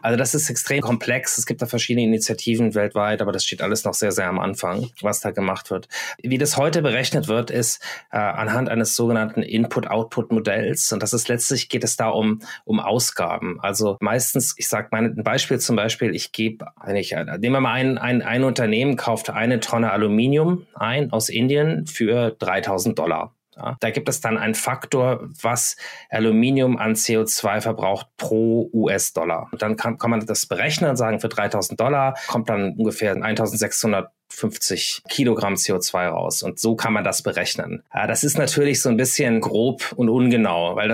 Also 0.02 0.18
das 0.18 0.36
ist 0.36 0.50
extrem 0.50 0.82
komplex. 0.82 1.38
Es 1.38 1.46
gibt 1.46 1.62
da 1.62 1.66
verschiedene 1.66 2.06
Initiativen 2.06 2.76
weltweit, 2.76 3.22
aber 3.22 3.32
das 3.32 3.46
steht 3.46 3.62
alles 3.62 3.86
noch 3.86 3.94
sehr, 3.94 4.12
sehr 4.12 4.28
am 4.28 4.40
Anfang, 4.40 4.90
was 5.02 5.22
da 5.22 5.32
gemacht 5.32 5.72
wird. 5.72 5.88
Wie 6.22 6.38
das 6.38 6.58
heute 6.58 6.82
berechnet 6.82 7.30
wird, 7.30 7.50
ist 7.50 7.82
äh, 8.12 8.18
anhand 8.18 8.68
eines 8.68 8.96
sogenannten 8.96 9.42
Input-Output-Modells. 9.42 10.92
Und 10.92 11.02
das 11.02 11.14
ist 11.14 11.30
letztlich 11.30 11.70
geht 11.70 11.86
es 11.86 11.96
da 11.96 12.10
um, 12.10 12.42
um 12.66 12.82
Ausgaben. 12.82 13.60
Also 13.62 13.98
meistens, 14.02 14.54
ich 14.58 14.68
sage 14.68 14.90
mal 14.92 15.06
ein 15.06 15.24
Beispiel 15.24 15.60
zum 15.60 15.78
Beispiel, 15.78 16.14
ich 16.14 16.34
gebe, 16.34 16.66
ich, 16.94 17.12
nehmen 17.12 17.54
wir 17.54 17.62
mal 17.62 17.74
ein 17.74 17.85
ein, 17.86 17.98
ein, 17.98 18.22
ein 18.22 18.44
Unternehmen 18.44 18.96
kauft 18.96 19.30
eine 19.30 19.60
Tonne 19.60 19.92
Aluminium 19.92 20.66
ein 20.74 21.12
aus 21.12 21.30
Indien 21.30 21.88
für 21.88 22.32
3000 22.32 22.98
Dollar. 22.98 23.34
Ja, 23.56 23.78
da 23.80 23.90
gibt 23.90 24.10
es 24.10 24.20
dann 24.20 24.38
einen 24.38 24.54
Faktor, 24.54 25.30
was 25.42 25.78
Aluminium 26.10 26.78
an 26.78 26.94
CO2 26.94 27.62
verbraucht 27.62 28.08
pro 28.18 28.70
US-Dollar. 28.74 29.48
Und 29.52 29.62
dann 29.62 29.78
kann, 29.78 29.98
kann 29.98 30.10
man 30.10 30.26
das 30.26 30.46
berechnen 30.46 30.90
und 30.90 30.98
sagen, 30.98 31.22
für 31.22 31.30
3000 31.30 31.80
Dollar 31.80 32.16
kommt 32.28 32.50
dann 32.50 32.74
ungefähr 32.74 33.14
1600 33.14 34.12
50 34.28 35.04
Kilogramm 35.08 35.54
CO2 35.54 36.08
raus. 36.08 36.44
Und 36.44 36.60
so 36.60 36.76
kann 36.76 36.94
man 36.94 37.04
das 37.04 37.22
berechnen. 37.22 37.84
Das 37.94 38.24
ist 38.24 38.38
natürlich 38.38 38.82
so 38.82 38.90
ein 38.90 38.98
bisschen 38.98 39.40
grob 39.40 39.94
und 39.96 40.10
ungenau, 40.10 40.76
weil 40.76 40.90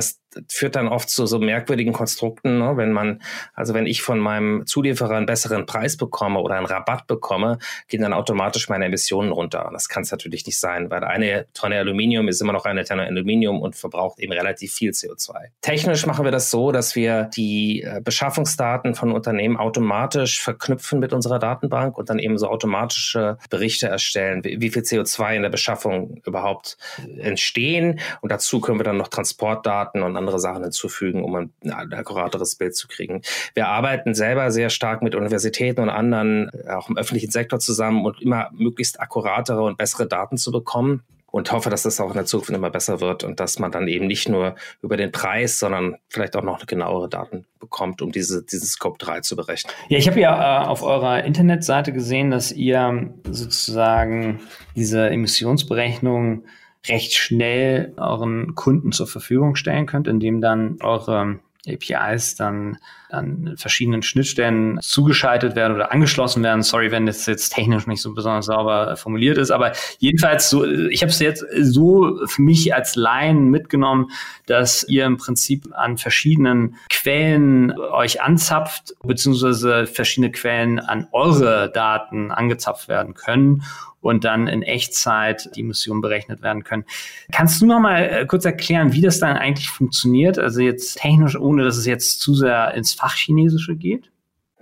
führt 0.47 0.75
dann 0.75 0.87
oft 0.87 1.09
zu 1.09 1.25
so 1.25 1.39
merkwürdigen 1.39 1.93
Konstrukten, 1.93 2.59
ne? 2.59 2.77
wenn 2.77 2.91
man, 2.91 3.21
also 3.53 3.73
wenn 3.73 3.85
ich 3.85 4.01
von 4.01 4.19
meinem 4.19 4.65
Zulieferer 4.65 5.15
einen 5.15 5.25
besseren 5.25 5.65
Preis 5.65 5.97
bekomme 5.97 6.39
oder 6.39 6.55
einen 6.55 6.65
Rabatt 6.65 7.07
bekomme, 7.07 7.57
gehen 7.87 8.01
dann 8.01 8.13
automatisch 8.13 8.69
meine 8.69 8.85
Emissionen 8.85 9.31
runter. 9.31 9.67
Und 9.67 9.73
das 9.73 9.89
kann 9.89 10.03
es 10.03 10.11
natürlich 10.11 10.45
nicht 10.45 10.59
sein, 10.59 10.89
weil 10.89 11.03
eine 11.03 11.47
Tonne 11.53 11.77
Aluminium 11.77 12.27
ist 12.27 12.41
immer 12.41 12.53
noch 12.53 12.65
eine 12.65 12.83
Tonne 12.83 13.03
Aluminium 13.03 13.61
und 13.61 13.75
verbraucht 13.75 14.19
eben 14.19 14.31
relativ 14.31 14.73
viel 14.73 14.91
CO2. 14.91 15.33
Technisch 15.61 16.05
machen 16.05 16.25
wir 16.25 16.31
das 16.31 16.49
so, 16.49 16.71
dass 16.71 16.95
wir 16.95 17.25
die 17.35 17.83
äh, 17.83 18.01
Beschaffungsdaten 18.01 18.95
von 18.95 19.11
Unternehmen 19.11 19.57
automatisch 19.57 20.41
verknüpfen 20.41 20.99
mit 20.99 21.13
unserer 21.13 21.39
Datenbank 21.39 21.97
und 21.97 22.09
dann 22.09 22.19
eben 22.19 22.37
so 22.37 22.47
automatische 22.47 23.37
Berichte 23.49 23.87
erstellen, 23.87 24.43
wie 24.43 24.69
viel 24.69 24.83
CO2 24.83 25.35
in 25.35 25.41
der 25.41 25.49
Beschaffung 25.49 26.21
überhaupt 26.25 26.77
entstehen. 27.17 27.99
Und 28.21 28.31
dazu 28.31 28.61
können 28.61 28.79
wir 28.79 28.83
dann 28.83 28.97
noch 28.97 29.09
Transportdaten 29.09 30.03
und 30.03 30.13
andere 30.21 30.39
Sachen 30.39 30.63
hinzufügen, 30.63 31.23
um 31.23 31.35
ein, 31.35 31.53
ein 31.63 31.93
akkurateres 31.93 32.55
Bild 32.55 32.75
zu 32.75 32.87
kriegen. 32.87 33.21
Wir 33.53 33.67
arbeiten 33.67 34.13
selber 34.13 34.51
sehr 34.51 34.69
stark 34.69 35.01
mit 35.01 35.15
Universitäten 35.15 35.81
und 35.81 35.89
anderen, 35.89 36.49
äh, 36.53 36.69
auch 36.71 36.89
im 36.89 36.97
öffentlichen 36.97 37.31
Sektor 37.31 37.59
zusammen 37.59 38.05
und 38.05 38.21
immer 38.21 38.49
möglichst 38.53 38.99
akkuratere 38.99 39.63
und 39.63 39.77
bessere 39.77 40.07
Daten 40.07 40.37
zu 40.37 40.51
bekommen 40.51 41.03
und 41.31 41.51
hoffe, 41.51 41.69
dass 41.69 41.83
das 41.83 41.99
auch 41.99 42.09
in 42.09 42.15
der 42.15 42.25
Zukunft 42.25 42.51
immer 42.51 42.69
besser 42.69 42.99
wird 42.99 43.23
und 43.23 43.39
dass 43.39 43.57
man 43.57 43.71
dann 43.71 43.87
eben 43.87 44.05
nicht 44.05 44.29
nur 44.29 44.55
über 44.81 44.97
den 44.97 45.11
Preis, 45.11 45.59
sondern 45.59 45.95
vielleicht 46.09 46.35
auch 46.35 46.43
noch 46.43 46.65
genauere 46.65 47.09
Daten 47.09 47.45
bekommt, 47.59 48.01
um 48.01 48.11
diese, 48.11 48.43
diesen 48.43 48.67
Scope 48.67 48.97
3 48.99 49.21
zu 49.21 49.35
berechnen. 49.35 49.73
Ja, 49.87 49.97
ich 49.97 50.07
habe 50.07 50.19
ja 50.19 50.63
äh, 50.63 50.67
auf 50.67 50.83
eurer 50.83 51.23
Internetseite 51.23 51.93
gesehen, 51.93 52.31
dass 52.31 52.51
ihr 52.51 53.13
sozusagen 53.23 54.41
diese 54.75 55.09
Emissionsberechnung 55.09 56.43
recht 56.87 57.13
schnell 57.13 57.93
euren 57.97 58.55
Kunden 58.55 58.91
zur 58.91 59.07
Verfügung 59.07 59.55
stellen 59.55 59.85
könnt, 59.85 60.07
indem 60.07 60.41
dann 60.41 60.77
eure 60.81 61.39
APIs 61.67 62.35
dann 62.35 62.77
an 63.09 63.53
verschiedenen 63.55 64.01
Schnittstellen 64.01 64.79
zugeschaltet 64.81 65.55
werden 65.55 65.75
oder 65.75 65.91
angeschlossen 65.91 66.41
werden. 66.43 66.63
Sorry, 66.63 66.91
wenn 66.91 67.05
das 67.05 67.25
jetzt 67.25 67.49
technisch 67.53 67.85
nicht 67.87 68.01
so 68.01 68.13
besonders 68.13 68.45
sauber 68.45 68.95
formuliert 68.95 69.37
ist, 69.37 69.51
aber 69.51 69.73
jedenfalls 69.99 70.49
so, 70.49 70.65
ich 70.65 71.03
habe 71.03 71.11
es 71.11 71.19
jetzt 71.19 71.45
so 71.59 72.25
für 72.25 72.41
mich 72.41 72.73
als 72.73 72.95
Laien 72.95 73.49
mitgenommen, 73.49 74.09
dass 74.45 74.83
ihr 74.87 75.05
im 75.05 75.17
Prinzip 75.17 75.67
an 75.73 75.97
verschiedenen 75.97 76.77
Quellen 76.89 77.71
euch 77.77 78.21
anzapft, 78.21 78.95
beziehungsweise 79.03 79.85
verschiedene 79.85 80.31
Quellen 80.31 80.79
an 80.79 81.07
eure 81.11 81.71
Daten 81.71 82.31
angezapft 82.31 82.87
werden 82.87 83.13
können 83.13 83.63
und 84.01 84.23
dann 84.25 84.47
in 84.47 84.63
Echtzeit 84.63 85.49
die 85.55 85.61
Emissionen 85.61 86.01
berechnet 86.01 86.41
werden 86.41 86.63
können. 86.63 86.85
Kannst 87.31 87.61
du 87.61 87.65
noch 87.65 87.79
mal 87.79 88.03
äh, 88.03 88.25
kurz 88.25 88.45
erklären, 88.45 88.93
wie 88.93 89.01
das 89.01 89.19
dann 89.19 89.37
eigentlich 89.37 89.69
funktioniert? 89.69 90.37
Also 90.37 90.61
jetzt 90.61 90.97
technisch, 90.97 91.37
ohne 91.37 91.63
dass 91.63 91.77
es 91.77 91.85
jetzt 91.85 92.19
zu 92.19 92.33
sehr 92.33 92.73
ins 92.73 92.93
Fachchinesische 92.93 93.75
geht? 93.75 94.10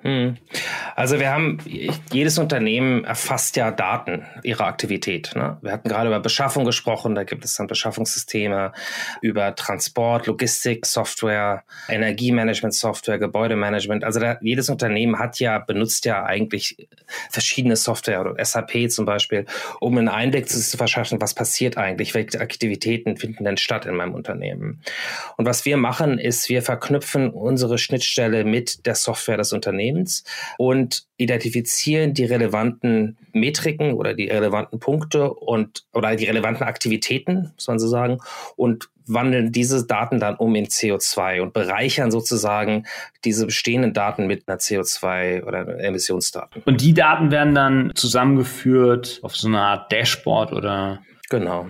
Hm. 0.01 0.37
Also 0.95 1.19
wir 1.19 1.29
haben, 1.29 1.57
jedes 2.11 2.37
Unternehmen 2.37 3.03
erfasst 3.03 3.55
ja 3.57 3.71
Daten 3.71 4.25
ihrer 4.43 4.65
Aktivität. 4.65 5.31
Ne? 5.35 5.57
Wir 5.61 5.73
hatten 5.73 5.89
gerade 5.89 6.07
über 6.07 6.19
Beschaffung 6.19 6.63
gesprochen, 6.63 7.15
da 7.15 7.23
gibt 7.23 7.43
es 7.43 7.55
dann 7.55 7.67
Beschaffungssysteme, 7.67 8.71
über 9.21 9.55
Transport, 9.55 10.27
Logistik, 10.27 10.85
Software, 10.85 11.63
Energiemanagement, 11.89 12.73
Software, 12.73 13.19
Gebäudemanagement. 13.19 14.03
Also 14.05 14.21
da, 14.21 14.37
jedes 14.41 14.69
Unternehmen 14.69 15.19
hat 15.19 15.39
ja, 15.39 15.59
benutzt 15.59 16.05
ja 16.05 16.23
eigentlich 16.23 16.87
verschiedene 17.29 17.75
Software 17.75 18.21
oder 18.21 18.43
SAP 18.43 18.89
zum 18.89 19.05
Beispiel, 19.05 19.45
um 19.81 19.97
einen 19.97 20.07
Einblick 20.07 20.47
zu, 20.47 20.59
zu 20.59 20.77
verschaffen, 20.77 21.19
was 21.21 21.33
passiert 21.33 21.77
eigentlich, 21.77 22.13
welche 22.13 22.39
Aktivitäten 22.39 23.17
finden 23.17 23.43
denn 23.43 23.57
statt 23.57 23.85
in 23.85 23.95
meinem 23.95 24.13
Unternehmen. 24.13 24.81
Und 25.35 25.45
was 25.45 25.65
wir 25.65 25.75
machen, 25.75 26.19
ist, 26.19 26.47
wir 26.47 26.61
verknüpfen 26.61 27.31
unsere 27.31 27.77
Schnittstelle 27.77 28.45
mit 28.45 28.85
der 28.85 28.95
Software 28.95 29.37
des 29.37 29.51
Unternehmens 29.53 29.88
Unternehmens 29.89 30.23
und 30.57 31.05
identifizieren 31.17 32.13
die 32.13 32.25
relevanten 32.25 33.17
Metriken 33.33 33.93
oder 33.93 34.13
die 34.13 34.27
relevanten 34.27 34.79
Punkte 34.79 35.33
und 35.33 35.85
oder 35.93 36.15
die 36.15 36.25
relevanten 36.25 36.65
Aktivitäten, 36.65 37.51
muss 37.55 37.67
man 37.67 37.79
so 37.79 37.87
sagen, 37.87 38.19
und 38.55 38.89
wandeln 39.05 39.51
diese 39.51 39.85
Daten 39.87 40.19
dann 40.19 40.35
um 40.35 40.53
in 40.55 40.67
CO2 40.67 41.41
und 41.41 41.53
bereichern 41.53 42.11
sozusagen 42.11 42.85
diese 43.25 43.47
bestehenden 43.47 43.93
Daten 43.93 44.27
mit 44.27 44.47
einer 44.47 44.59
CO2 44.59 45.43
oder 45.43 45.79
Emissionsdaten. 45.79 46.61
Und 46.65 46.81
die 46.81 46.93
Daten 46.93 47.31
werden 47.31 47.55
dann 47.55 47.91
zusammengeführt 47.95 49.19
auf 49.23 49.35
so 49.35 49.47
eine 49.47 49.61
Art 49.61 49.91
Dashboard 49.91 50.53
oder? 50.53 51.01
Genau. 51.29 51.67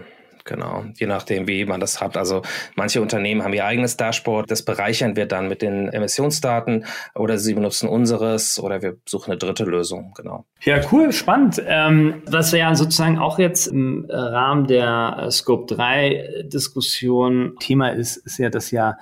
Genau, 0.50 0.84
je 0.96 1.06
nachdem, 1.06 1.48
wie 1.48 1.64
man 1.66 1.80
das 1.80 2.02
hat. 2.02 2.18
Also 2.18 2.42
manche 2.76 3.04
Unternehmen 3.04 3.44
haben 3.44 3.54
ihr 3.54 3.66
eigenes 3.66 3.98
Dashboard, 3.98 4.50
das 4.50 4.66
bereichern 4.66 5.16
wir 5.16 5.28
dann 5.28 5.48
mit 5.48 5.62
den 5.62 5.90
Emissionsdaten 5.90 6.86
oder 7.14 7.38
sie 7.38 7.54
benutzen 7.54 7.88
unseres 7.88 8.60
oder 8.60 8.82
wir 8.82 8.98
suchen 9.08 9.30
eine 9.30 9.38
dritte 9.38 9.64
Lösung, 9.64 10.12
genau. 10.18 10.46
Ja, 10.62 10.82
cool, 10.92 11.12
spannend. 11.14 11.62
Ähm, 11.64 12.24
was 12.26 12.52
ja 12.52 12.74
sozusagen 12.74 13.20
auch 13.20 13.38
jetzt 13.38 13.68
im 13.68 14.08
Rahmen 14.10 14.66
der 14.66 15.28
Scope 15.30 15.72
3 15.76 16.46
Diskussion 16.46 17.56
Thema 17.60 17.90
ist, 17.90 18.18
ist 18.18 18.40
ja, 18.40 18.50
dass 18.50 18.72
ja 18.72 18.98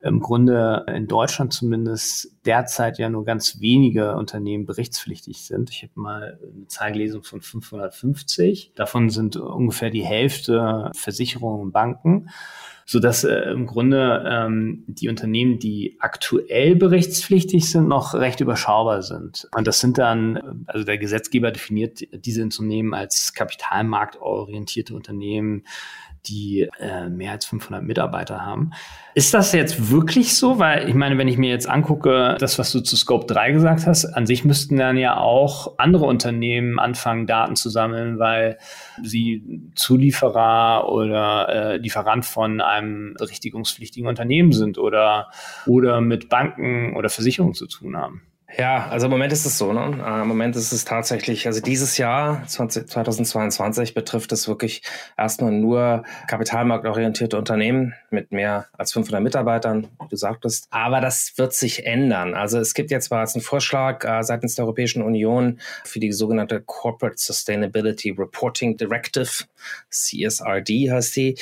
im 0.00 0.20
Grunde 0.20 0.84
in 0.94 1.08
Deutschland 1.08 1.52
zumindest 1.52 2.36
derzeit 2.44 2.98
ja 2.98 3.08
nur 3.08 3.24
ganz 3.24 3.60
wenige 3.60 4.16
Unternehmen 4.16 4.64
berichtspflichtig 4.64 5.44
sind. 5.44 5.70
Ich 5.70 5.82
habe 5.82 5.92
mal 5.96 6.38
eine 6.42 6.66
Zahl 6.68 6.92
gelesen 6.92 7.22
von 7.22 7.40
550. 7.40 8.72
Davon 8.76 9.10
sind 9.10 9.36
ungefähr 9.36 9.90
die 9.90 10.04
Hälfte 10.04 10.90
Versicherungen 10.94 11.60
und 11.60 11.72
Banken 11.72 12.28
so 12.90 13.00
dass 13.00 13.22
äh, 13.22 13.34
im 13.50 13.66
Grunde 13.66 14.24
ähm, 14.26 14.82
die 14.86 15.10
Unternehmen, 15.10 15.58
die 15.58 15.98
aktuell 16.00 16.74
berichtspflichtig 16.74 17.70
sind, 17.70 17.86
noch 17.86 18.14
recht 18.14 18.40
überschaubar 18.40 19.02
sind. 19.02 19.46
Und 19.54 19.66
das 19.66 19.80
sind 19.80 19.98
dann, 19.98 20.64
also 20.66 20.86
der 20.86 20.96
Gesetzgeber 20.96 21.50
definiert 21.50 22.00
diese 22.24 22.42
Unternehmen 22.42 22.94
als 22.94 23.34
kapitalmarktorientierte 23.34 24.94
Unternehmen, 24.94 25.64
die 26.26 26.68
äh, 26.78 27.08
mehr 27.08 27.32
als 27.32 27.46
500 27.46 27.82
Mitarbeiter 27.82 28.44
haben. 28.44 28.70
Ist 29.14 29.34
das 29.34 29.52
jetzt 29.52 29.90
wirklich 29.90 30.36
so? 30.36 30.58
Weil 30.58 30.88
ich 30.88 30.94
meine, 30.94 31.18
wenn 31.18 31.28
ich 31.28 31.38
mir 31.38 31.50
jetzt 31.50 31.68
angucke, 31.68 32.36
das, 32.38 32.58
was 32.58 32.72
du 32.72 32.80
zu 32.80 32.96
Scope 32.96 33.26
3 33.26 33.52
gesagt 33.52 33.86
hast, 33.86 34.04
an 34.04 34.26
sich 34.26 34.44
müssten 34.44 34.76
dann 34.76 34.96
ja 34.96 35.16
auch 35.16 35.78
andere 35.78 36.06
Unternehmen 36.06 36.78
anfangen, 36.78 37.26
Daten 37.26 37.56
zu 37.56 37.70
sammeln, 37.70 38.18
weil 38.18 38.58
sie 39.02 39.70
Zulieferer 39.74 40.90
oder 40.90 41.48
äh, 41.48 41.76
Lieferant 41.78 42.24
von 42.24 42.60
einem 42.60 43.14
berichtigungspflichtigen 43.18 44.08
Unternehmen 44.08 44.52
sind 44.52 44.78
oder, 44.78 45.30
oder 45.66 46.00
mit 46.00 46.28
Banken 46.28 46.96
oder 46.96 47.08
Versicherungen 47.08 47.54
zu 47.54 47.66
tun 47.66 47.96
haben. 47.96 48.22
Ja, 48.56 48.88
also 48.88 49.06
im 49.06 49.10
Moment 49.10 49.30
ist 49.32 49.44
es 49.44 49.58
so, 49.58 49.74
ne? 49.74 50.02
Äh, 50.02 50.22
Im 50.22 50.28
Moment 50.28 50.56
ist 50.56 50.72
es 50.72 50.86
tatsächlich, 50.86 51.46
also 51.46 51.60
dieses 51.60 51.98
Jahr, 51.98 52.46
20, 52.46 52.88
2022, 52.88 53.92
betrifft 53.92 54.32
es 54.32 54.48
wirklich 54.48 54.82
erstmal 55.18 55.52
nur 55.52 56.02
kapitalmarktorientierte 56.28 57.36
Unternehmen 57.36 57.94
mit 58.10 58.32
mehr 58.32 58.66
als 58.72 58.92
500 58.92 59.22
Mitarbeitern, 59.22 59.88
wie 60.00 60.08
du 60.08 60.16
sagtest. 60.16 60.66
Aber 60.70 61.02
das 61.02 61.34
wird 61.36 61.52
sich 61.52 61.84
ändern. 61.84 62.34
Also 62.34 62.58
es 62.58 62.72
gibt 62.72 62.90
jetzt 62.90 63.10
bereits 63.10 63.34
einen 63.34 63.42
Vorschlag 63.42 64.02
äh, 64.04 64.22
seitens 64.22 64.54
der 64.54 64.64
Europäischen 64.64 65.02
Union 65.02 65.60
für 65.84 66.00
die 66.00 66.12
sogenannte 66.12 66.62
Corporate 66.62 67.18
Sustainability 67.18 68.12
Reporting 68.12 68.78
Directive, 68.78 69.44
CSRD 69.90 70.90
heißt 70.90 71.16
die, 71.16 71.38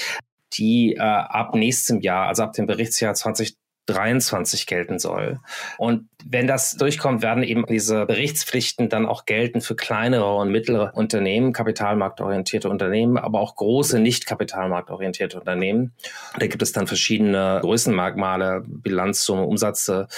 die 0.54 0.94
äh, 0.96 1.00
ab 1.00 1.54
nächstem 1.54 2.00
Jahr, 2.00 2.26
also 2.26 2.42
ab 2.42 2.52
dem 2.54 2.66
Berichtsjahr 2.66 3.14
20 3.14 3.54
23 3.86 4.66
gelten 4.66 4.98
soll. 4.98 5.40
Und 5.78 6.08
wenn 6.28 6.46
das 6.46 6.76
durchkommt, 6.76 7.22
werden 7.22 7.44
eben 7.44 7.66
diese 7.66 8.04
Berichtspflichten 8.04 8.88
dann 8.88 9.06
auch 9.06 9.26
gelten 9.26 9.60
für 9.60 9.76
kleinere 9.76 10.34
und 10.34 10.50
mittlere 10.50 10.92
Unternehmen, 10.94 11.52
kapitalmarktorientierte 11.52 12.68
Unternehmen, 12.68 13.16
aber 13.16 13.40
auch 13.40 13.54
große 13.54 14.00
nicht 14.00 14.26
kapitalmarktorientierte 14.26 15.38
Unternehmen. 15.38 15.92
Da 16.38 16.46
gibt 16.48 16.62
es 16.62 16.72
dann 16.72 16.86
verschiedene 16.86 17.60
Größenmerkmale, 17.62 18.64
Bilanzsumme, 18.66 19.42
Umsätze, 19.42 20.08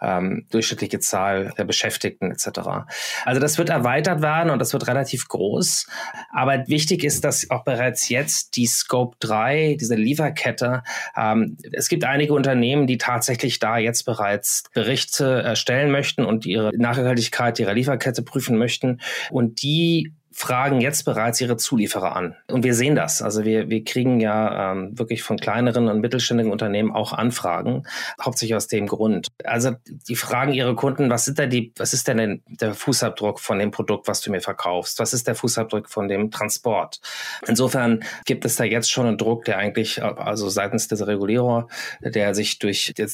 ähm, 0.00 0.46
durchschnittliche 0.50 0.98
Zahl 0.98 1.52
der 1.56 1.64
Beschäftigten 1.64 2.32
etc. 2.32 2.86
Also 3.24 3.40
das 3.40 3.56
wird 3.58 3.68
erweitert 3.68 4.20
werden 4.20 4.50
und 4.50 4.58
das 4.58 4.72
wird 4.72 4.88
relativ 4.88 5.28
groß. 5.28 5.86
Aber 6.32 6.66
wichtig 6.66 7.04
ist, 7.04 7.24
dass 7.24 7.50
auch 7.50 7.62
bereits 7.62 8.08
jetzt 8.08 8.56
die 8.56 8.66
Scope 8.66 9.16
3, 9.20 9.76
diese 9.78 9.94
Lieferkette, 9.94 10.82
ähm, 11.16 11.56
es 11.72 11.88
gibt 11.88 12.04
einige 12.04 12.34
Unternehmen, 12.34 12.86
die 12.86 12.98
tatsächlich 13.12 13.58
da 13.58 13.76
jetzt 13.76 14.04
bereits 14.04 14.64
Berichte 14.72 15.42
erstellen 15.42 15.90
möchten 15.90 16.24
und 16.24 16.46
ihre 16.46 16.70
Nachhaltigkeit 16.74 17.58
ihrer 17.58 17.74
Lieferkette 17.74 18.22
prüfen 18.22 18.56
möchten. 18.56 19.00
Und 19.30 19.62
die 19.62 20.14
fragen 20.32 20.80
jetzt 20.80 21.04
bereits 21.04 21.40
ihre 21.40 21.56
Zulieferer 21.56 22.16
an. 22.16 22.36
Und 22.50 22.64
wir 22.64 22.74
sehen 22.74 22.94
das. 22.94 23.22
Also 23.22 23.44
wir, 23.44 23.68
wir 23.68 23.84
kriegen 23.84 24.20
ja 24.20 24.72
ähm, 24.72 24.98
wirklich 24.98 25.22
von 25.22 25.36
kleineren 25.36 25.88
und 25.88 26.00
mittelständigen 26.00 26.50
Unternehmen 26.50 26.90
auch 26.90 27.12
Anfragen, 27.12 27.84
hauptsächlich 28.20 28.56
aus 28.56 28.66
dem 28.66 28.86
Grund. 28.86 29.28
Also 29.44 29.72
die 29.86 30.16
fragen 30.16 30.52
ihre 30.52 30.74
Kunden, 30.74 31.10
was 31.10 31.26
sind 31.26 31.38
denn 31.38 31.50
die, 31.50 31.72
was 31.76 31.92
ist 31.92 32.08
denn 32.08 32.42
der 32.46 32.74
Fußabdruck 32.74 33.40
von 33.40 33.58
dem 33.58 33.70
Produkt, 33.70 34.08
was 34.08 34.20
du 34.20 34.30
mir 34.30 34.40
verkaufst? 34.40 34.98
Was 34.98 35.12
ist 35.12 35.28
der 35.28 35.34
Fußabdruck 35.34 35.88
von 35.88 36.08
dem 36.08 36.30
Transport? 36.30 37.00
Insofern 37.46 38.04
gibt 38.24 38.44
es 38.44 38.56
da 38.56 38.64
jetzt 38.64 38.90
schon 38.90 39.06
einen 39.06 39.18
Druck, 39.18 39.44
der 39.44 39.58
eigentlich, 39.58 40.02
also 40.02 40.48
seitens 40.48 40.88
des 40.88 41.06
Regulierer, 41.06 41.68
der 42.00 42.34
sich 42.34 42.58
durch, 42.58 42.94
der, 42.96 43.08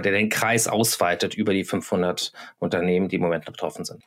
den 0.00 0.28
Kreis 0.28 0.68
ausweitet 0.68 1.34
über 1.34 1.52
die 1.52 1.64
500 1.64 2.32
Unternehmen, 2.58 3.08
die 3.08 3.16
im 3.16 3.22
Moment 3.22 3.44
betroffen 3.44 3.84
sind. 3.84 4.02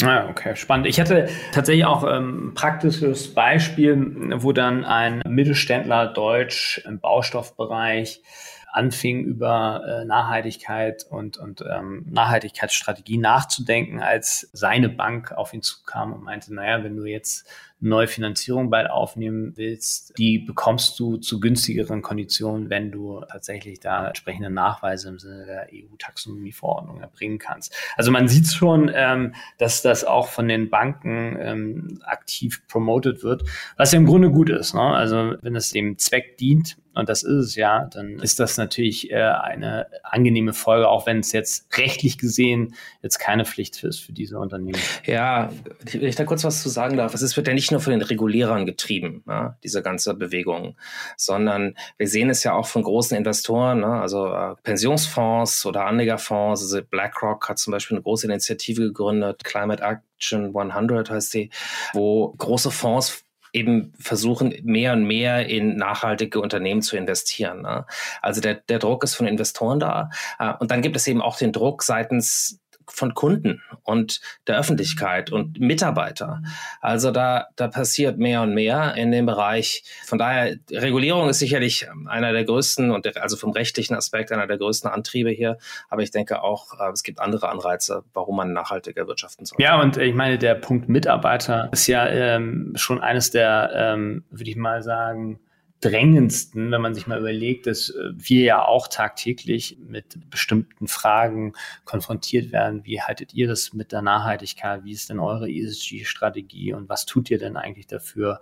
Ah, 0.00 0.28
okay, 0.30 0.54
spannend. 0.54 0.86
Ich 0.86 1.00
hatte 1.00 1.28
tatsächlich 1.52 1.84
auch 1.84 2.04
ähm, 2.04 2.50
ein 2.50 2.54
praktisches 2.54 3.34
Beispiel, 3.34 4.32
wo 4.36 4.52
dann 4.52 4.84
ein 4.84 5.22
Mittelständler 5.26 6.06
Deutsch 6.06 6.80
im 6.86 7.00
Baustoffbereich 7.00 8.22
anfing 8.70 9.24
über 9.24 9.82
äh, 9.84 10.04
Nachhaltigkeit 10.04 11.04
und, 11.10 11.36
und 11.38 11.64
ähm, 11.68 12.06
Nachhaltigkeitsstrategie 12.10 13.18
nachzudenken, 13.18 14.00
als 14.00 14.48
seine 14.52 14.88
Bank 14.88 15.32
auf 15.32 15.52
ihn 15.52 15.62
zukam 15.62 16.12
und 16.12 16.22
meinte, 16.22 16.54
naja, 16.54 16.84
wenn 16.84 16.96
du 16.96 17.04
jetzt 17.04 17.48
neue 17.80 18.08
Finanzierung 18.08 18.70
bald 18.70 18.90
aufnehmen 18.90 19.52
willst, 19.56 20.16
die 20.18 20.38
bekommst 20.38 20.98
du 20.98 21.16
zu 21.16 21.38
günstigeren 21.38 22.02
Konditionen, 22.02 22.70
wenn 22.70 22.90
du 22.90 23.20
tatsächlich 23.30 23.80
da 23.80 24.08
entsprechende 24.08 24.50
Nachweise 24.50 25.08
im 25.08 25.18
Sinne 25.18 25.46
der 25.46 25.68
EU-Taxonomie-Verordnung 25.72 27.00
erbringen 27.00 27.38
kannst. 27.38 27.74
Also 27.96 28.10
man 28.10 28.28
sieht 28.28 28.48
schon, 28.48 28.90
ähm, 28.92 29.34
dass 29.58 29.82
das 29.82 30.04
auch 30.04 30.28
von 30.28 30.48
den 30.48 30.70
Banken 30.70 31.36
ähm, 31.40 32.00
aktiv 32.04 32.66
promoted 32.68 33.22
wird, 33.22 33.44
was 33.76 33.92
ja 33.92 33.98
im 33.98 34.06
Grunde 34.06 34.30
gut 34.30 34.50
ist. 34.50 34.74
Ne? 34.74 34.80
Also 34.80 35.34
wenn 35.42 35.54
es 35.54 35.70
dem 35.70 35.98
Zweck 35.98 36.36
dient, 36.36 36.76
und 36.98 37.08
das 37.08 37.22
ist 37.22 37.32
es 37.32 37.54
ja, 37.54 37.84
dann 37.84 38.18
ist 38.18 38.40
das 38.40 38.56
natürlich 38.56 39.12
äh, 39.12 39.22
eine 39.22 39.86
angenehme 40.02 40.52
Folge, 40.52 40.88
auch 40.88 41.06
wenn 41.06 41.20
es 41.20 41.30
jetzt 41.30 41.78
rechtlich 41.78 42.18
gesehen 42.18 42.74
jetzt 43.02 43.18
keine 43.18 43.44
Pflicht 43.44 43.84
ist 43.84 44.00
für 44.00 44.12
diese 44.12 44.36
Unternehmen. 44.36 44.80
Ja, 45.04 45.52
wenn 45.92 46.02
ich 46.02 46.16
da 46.16 46.24
kurz 46.24 46.42
was 46.42 46.60
zu 46.60 46.68
sagen 46.68 46.96
darf, 46.96 47.14
es 47.14 47.36
wird 47.36 47.46
ja 47.46 47.54
nicht 47.54 47.67
nur 47.70 47.80
von 47.80 47.92
den 47.92 48.02
Regulierern 48.02 48.66
getrieben, 48.66 49.22
ja, 49.26 49.56
diese 49.62 49.82
ganze 49.82 50.14
Bewegung, 50.14 50.76
sondern 51.16 51.74
wir 51.96 52.08
sehen 52.08 52.30
es 52.30 52.44
ja 52.44 52.52
auch 52.54 52.66
von 52.66 52.82
großen 52.82 53.16
Investoren, 53.16 53.80
ne, 53.80 54.00
also 54.00 54.32
äh, 54.32 54.54
Pensionsfonds 54.62 55.66
oder 55.66 55.86
Anlegerfonds, 55.86 56.62
also 56.62 56.80
BlackRock 56.82 57.48
hat 57.48 57.58
zum 57.58 57.72
Beispiel 57.72 57.96
eine 57.96 58.02
große 58.02 58.26
Initiative 58.26 58.82
gegründet, 58.82 59.44
Climate 59.44 59.82
Action 59.82 60.56
100 60.56 61.10
heißt 61.10 61.34
die, 61.34 61.50
wo 61.92 62.34
große 62.38 62.70
Fonds 62.70 63.24
eben 63.52 63.92
versuchen, 63.98 64.54
mehr 64.62 64.92
und 64.92 65.04
mehr 65.04 65.46
in 65.46 65.76
nachhaltige 65.76 66.40
Unternehmen 66.40 66.82
zu 66.82 66.96
investieren. 66.96 67.62
Ne? 67.62 67.86
Also 68.20 68.40
der, 68.40 68.54
der 68.54 68.78
Druck 68.78 69.04
ist 69.04 69.14
von 69.14 69.26
Investoren 69.26 69.80
da. 69.80 70.10
Äh, 70.38 70.52
und 70.58 70.70
dann 70.70 70.82
gibt 70.82 70.96
es 70.96 71.06
eben 71.06 71.22
auch 71.22 71.36
den 71.36 71.52
Druck 71.52 71.82
seitens 71.82 72.60
von 72.90 73.14
Kunden 73.14 73.62
und 73.82 74.20
der 74.46 74.58
Öffentlichkeit 74.58 75.30
und 75.30 75.60
Mitarbeiter. 75.60 76.42
Also 76.80 77.10
da, 77.10 77.46
da 77.56 77.68
passiert 77.68 78.18
mehr 78.18 78.42
und 78.42 78.54
mehr 78.54 78.94
in 78.94 79.10
dem 79.10 79.26
Bereich. 79.26 79.84
Von 80.04 80.18
daher, 80.18 80.56
Regulierung 80.70 81.28
ist 81.28 81.38
sicherlich 81.38 81.88
einer 82.06 82.32
der 82.32 82.44
größten 82.44 82.90
und 82.90 83.16
also 83.16 83.36
vom 83.36 83.50
rechtlichen 83.50 83.94
Aspekt 83.94 84.32
einer 84.32 84.46
der 84.46 84.58
größten 84.58 84.90
Antriebe 84.90 85.30
hier. 85.30 85.58
Aber 85.88 86.02
ich 86.02 86.10
denke 86.10 86.42
auch, 86.42 86.78
äh, 86.80 86.92
es 86.92 87.02
gibt 87.02 87.20
andere 87.20 87.48
Anreize, 87.48 88.04
warum 88.14 88.36
man 88.36 88.52
nachhaltiger 88.52 89.06
wirtschaften 89.06 89.44
soll. 89.44 89.58
Ja, 89.60 89.80
und 89.80 89.96
ich 89.96 90.14
meine, 90.14 90.38
der 90.38 90.54
Punkt 90.54 90.88
Mitarbeiter 90.88 91.68
ist 91.72 91.86
ja 91.86 92.06
ähm, 92.08 92.72
schon 92.76 93.00
eines 93.00 93.30
der, 93.30 93.70
ähm, 93.74 94.24
würde 94.30 94.50
ich 94.50 94.56
mal 94.56 94.82
sagen, 94.82 95.40
drängendsten, 95.80 96.70
wenn 96.72 96.80
man 96.80 96.94
sich 96.94 97.06
mal 97.06 97.18
überlegt, 97.18 97.66
dass 97.66 97.90
äh, 97.90 98.10
wir 98.14 98.42
ja 98.42 98.64
auch 98.64 98.88
tagtäglich 98.88 99.78
mit 99.86 100.18
bestimmten 100.30 100.88
Fragen 100.88 101.52
konfrontiert 101.84 102.52
werden. 102.52 102.84
Wie 102.84 103.00
haltet 103.00 103.34
ihr 103.34 103.46
das 103.46 103.72
mit 103.72 103.92
der 103.92 104.02
Nachhaltigkeit? 104.02 104.84
Wie 104.84 104.92
ist 104.92 105.08
denn 105.10 105.20
eure 105.20 105.48
ESG-Strategie 105.48 106.72
und 106.72 106.88
was 106.88 107.06
tut 107.06 107.30
ihr 107.30 107.38
denn 107.38 107.56
eigentlich 107.56 107.86
dafür? 107.86 108.40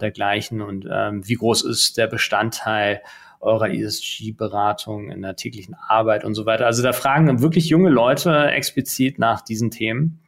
Dergleichen 0.00 0.60
und 0.60 0.88
ähm, 0.90 1.26
wie 1.26 1.34
groß 1.34 1.62
ist 1.62 1.96
der 1.96 2.08
Bestandteil 2.08 3.00
eurer 3.40 3.70
ESG-Beratung 3.70 5.10
in 5.10 5.22
der 5.22 5.36
täglichen 5.36 5.74
Arbeit 5.74 6.24
und 6.24 6.34
so 6.34 6.46
weiter. 6.46 6.66
Also 6.66 6.82
da 6.82 6.92
fragen 6.92 7.40
wirklich 7.40 7.68
junge 7.68 7.90
Leute 7.90 8.48
explizit 8.48 9.18
nach 9.18 9.42
diesen 9.42 9.70
Themen. 9.70 10.20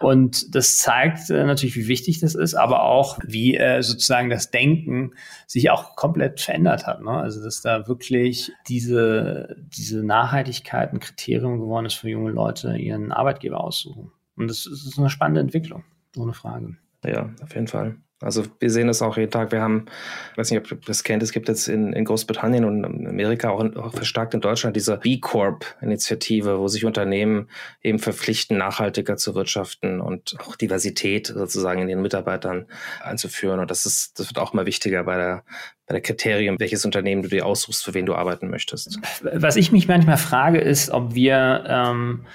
Und 0.00 0.54
das 0.54 0.78
zeigt 0.78 1.30
äh, 1.30 1.44
natürlich, 1.44 1.76
wie 1.76 1.88
wichtig 1.88 2.20
das 2.20 2.34
ist, 2.34 2.54
aber 2.54 2.82
auch, 2.82 3.18
wie 3.24 3.56
äh, 3.56 3.82
sozusagen 3.82 4.30
das 4.30 4.50
Denken 4.50 5.12
sich 5.46 5.70
auch 5.70 5.96
komplett 5.96 6.40
verändert 6.40 6.86
hat. 6.86 7.02
Ne? 7.02 7.10
Also, 7.10 7.42
dass 7.42 7.62
da 7.62 7.88
wirklich 7.88 8.52
diese, 8.68 9.56
diese 9.58 10.04
Nachhaltigkeit 10.04 10.92
ein 10.92 11.00
Kriterium 11.00 11.60
geworden 11.60 11.86
ist 11.86 11.94
für 11.94 12.10
junge 12.10 12.30
Leute, 12.30 12.76
ihren 12.76 13.12
Arbeitgeber 13.12 13.62
aussuchen. 13.62 14.12
Und 14.36 14.48
das 14.48 14.66
ist 14.66 14.98
eine 14.98 15.10
spannende 15.10 15.40
Entwicklung, 15.40 15.84
ohne 16.16 16.34
Frage. 16.34 16.76
Ja, 17.04 17.30
auf 17.42 17.54
jeden 17.54 17.68
Fall. 17.68 17.96
Also 18.26 18.44
wir 18.58 18.70
sehen 18.70 18.88
das 18.88 19.02
auch 19.02 19.16
jeden 19.16 19.30
Tag. 19.30 19.52
Wir 19.52 19.62
haben, 19.62 19.86
ich 20.32 20.38
weiß 20.38 20.50
nicht, 20.50 20.60
ob 20.60 20.70
ihr 20.70 20.78
das 20.84 21.04
kennt, 21.04 21.22
es 21.22 21.32
gibt 21.32 21.48
jetzt 21.48 21.68
in, 21.68 21.92
in 21.92 22.04
Großbritannien 22.04 22.64
und 22.64 22.84
Amerika, 22.84 23.50
auch, 23.50 23.60
in, 23.60 23.76
auch 23.76 23.94
verstärkt 23.94 24.34
in 24.34 24.40
Deutschland, 24.40 24.76
diese 24.76 24.96
B 24.98 25.18
Corp-Initiative, 25.18 26.58
wo 26.58 26.68
sich 26.68 26.84
Unternehmen 26.84 27.48
eben 27.82 27.98
verpflichten, 27.98 28.58
nachhaltiger 28.58 29.16
zu 29.16 29.34
wirtschaften 29.34 30.00
und 30.00 30.36
auch 30.40 30.56
Diversität 30.56 31.28
sozusagen 31.28 31.80
in 31.80 31.88
den 31.88 32.02
Mitarbeitern 32.02 32.66
einzuführen. 33.00 33.60
Und 33.60 33.70
das 33.70 33.86
ist, 33.86 34.18
das 34.18 34.28
wird 34.28 34.38
auch 34.38 34.52
mal 34.52 34.66
wichtiger 34.66 35.04
bei 35.04 35.16
der, 35.16 35.44
bei 35.86 35.92
der 35.92 36.02
Kriterien, 36.02 36.58
welches 36.58 36.84
Unternehmen 36.84 37.22
du 37.22 37.28
dir 37.28 37.46
aussuchst, 37.46 37.84
für 37.84 37.94
wen 37.94 38.06
du 38.06 38.14
arbeiten 38.16 38.50
möchtest. 38.50 38.98
Was 39.22 39.54
ich 39.54 39.70
mich 39.70 39.86
manchmal 39.86 40.18
frage, 40.18 40.58
ist, 40.58 40.90
ob 40.90 41.14
wir 41.14 41.64
ähm, 41.68 42.26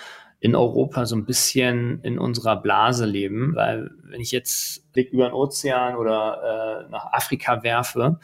in 0.42 0.56
Europa 0.56 1.06
so 1.06 1.16
ein 1.16 1.26
bisschen 1.26 2.02
in 2.02 2.18
unserer 2.18 2.60
Blase 2.60 3.06
leben, 3.06 3.56
weil 3.56 3.92
wenn 4.04 4.20
ich 4.20 4.32
jetzt 4.32 4.92
Blick 4.92 5.14
über 5.14 5.30
den 5.30 5.34
Ozean 5.34 5.96
oder 5.96 6.88
äh, 6.88 6.92
nach 6.92 7.14
Afrika 7.14 7.62
werfe, 7.62 8.20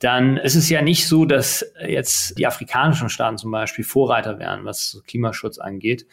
dann 0.00 0.36
ist 0.38 0.56
es 0.56 0.68
ja 0.68 0.82
nicht 0.82 1.06
so, 1.06 1.24
dass 1.24 1.64
jetzt 1.86 2.36
die 2.36 2.48
afrikanischen 2.48 3.08
Staaten 3.08 3.38
zum 3.38 3.52
Beispiel 3.52 3.84
Vorreiter 3.84 4.40
wären, 4.40 4.64
was 4.64 5.00
Klimaschutz 5.06 5.58
angeht. 5.58 6.04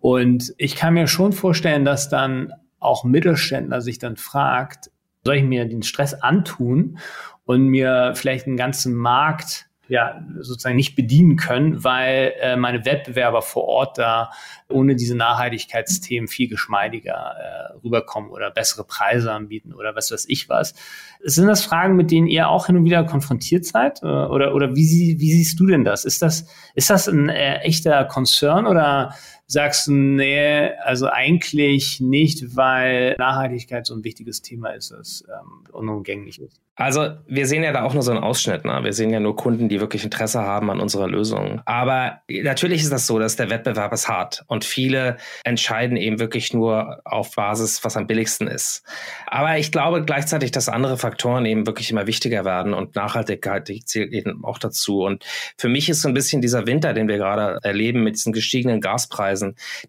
Und 0.00 0.54
ich 0.56 0.74
kann 0.74 0.94
mir 0.94 1.06
schon 1.06 1.34
vorstellen, 1.34 1.84
dass 1.84 2.08
dann 2.08 2.54
auch 2.80 3.04
Mittelständler 3.04 3.82
sich 3.82 3.98
dann 3.98 4.16
fragt, 4.16 4.90
soll 5.22 5.36
ich 5.36 5.44
mir 5.44 5.66
den 5.66 5.82
Stress 5.82 6.14
antun 6.14 6.98
und 7.44 7.66
mir 7.66 8.12
vielleicht 8.14 8.46
einen 8.46 8.56
ganzen 8.56 8.94
Markt 8.94 9.66
ja 9.88 10.22
sozusagen 10.40 10.76
nicht 10.76 10.96
bedienen 10.96 11.36
können, 11.36 11.84
weil 11.84 12.32
äh, 12.40 12.56
meine 12.56 12.84
Wettbewerber 12.84 13.42
vor 13.42 13.64
Ort 13.64 13.98
da 13.98 14.30
ohne 14.68 14.96
diese 14.96 15.16
Nachhaltigkeitsthemen 15.16 16.26
viel 16.26 16.48
geschmeidiger 16.48 17.14
äh, 17.14 17.78
rüberkommen 17.84 18.30
oder 18.30 18.50
bessere 18.50 18.84
Preise 18.84 19.30
anbieten 19.32 19.74
oder 19.74 19.94
was 19.94 20.10
weiß 20.10 20.26
ich 20.28 20.48
was. 20.48 20.74
Sind 21.22 21.46
das 21.46 21.64
Fragen, 21.64 21.96
mit 21.96 22.10
denen 22.10 22.26
ihr 22.26 22.48
auch 22.48 22.66
hin 22.66 22.76
und 22.76 22.84
wieder 22.84 23.04
konfrontiert 23.04 23.64
seid? 23.66 24.02
Äh, 24.02 24.06
oder, 24.06 24.54
oder 24.54 24.74
wie, 24.74 24.84
sie, 24.84 25.20
wie 25.20 25.32
siehst 25.32 25.60
du 25.60 25.66
denn 25.66 25.84
das? 25.84 26.04
Ist 26.04 26.22
das, 26.22 26.46
ist 26.74 26.90
das 26.90 27.08
ein 27.08 27.28
äh, 27.28 27.58
echter 27.58 28.04
Concern 28.04 28.66
oder 28.66 29.14
sagst 29.46 29.86
du, 29.86 29.92
nee, 29.92 30.70
also 30.82 31.08
eigentlich 31.08 32.00
nicht, 32.00 32.56
weil 32.56 33.14
Nachhaltigkeit 33.18 33.86
so 33.86 33.94
ein 33.94 34.04
wichtiges 34.04 34.42
Thema 34.42 34.70
ist, 34.70 34.90
das 34.90 35.24
ähm, 35.28 35.64
unumgänglich 35.72 36.40
ist? 36.40 36.60
Also 36.76 37.10
wir 37.28 37.46
sehen 37.46 37.62
ja 37.62 37.72
da 37.72 37.84
auch 37.84 37.94
nur 37.94 38.02
so 38.02 38.10
einen 38.10 38.22
Ausschnitt. 38.22 38.64
Ne? 38.64 38.80
Wir 38.82 38.92
sehen 38.92 39.10
ja 39.10 39.20
nur 39.20 39.36
Kunden, 39.36 39.68
die 39.68 39.80
wirklich 39.80 40.02
Interesse 40.02 40.40
haben 40.40 40.70
an 40.70 40.80
unserer 40.80 41.06
Lösung. 41.06 41.62
Aber 41.66 42.20
natürlich 42.28 42.82
ist 42.82 42.90
das 42.90 43.06
so, 43.06 43.20
dass 43.20 43.36
der 43.36 43.48
Wettbewerb 43.48 43.92
ist 43.92 44.08
hart 44.08 44.44
und 44.48 44.64
viele 44.64 45.16
entscheiden 45.44 45.96
eben 45.96 46.18
wirklich 46.18 46.52
nur 46.52 47.00
auf 47.04 47.36
Basis, 47.36 47.84
was 47.84 47.96
am 47.96 48.08
billigsten 48.08 48.48
ist. 48.48 48.82
Aber 49.28 49.56
ich 49.56 49.70
glaube 49.70 50.04
gleichzeitig, 50.04 50.50
dass 50.50 50.68
andere 50.68 50.98
Faktoren 50.98 51.46
eben 51.46 51.64
wirklich 51.64 51.92
immer 51.92 52.08
wichtiger 52.08 52.44
werden 52.44 52.74
und 52.74 52.96
Nachhaltigkeit 52.96 53.70
zählt 53.84 54.12
eben 54.12 54.44
auch 54.44 54.58
dazu. 54.58 55.04
Und 55.04 55.24
für 55.56 55.68
mich 55.68 55.88
ist 55.88 56.02
so 56.02 56.08
ein 56.08 56.14
bisschen 56.14 56.42
dieser 56.42 56.66
Winter, 56.66 56.92
den 56.92 57.06
wir 57.06 57.18
gerade 57.18 57.60
erleben 57.62 58.02
mit 58.02 58.16
diesen 58.16 58.32
gestiegenen 58.32 58.80
Gaspreisen, 58.80 59.33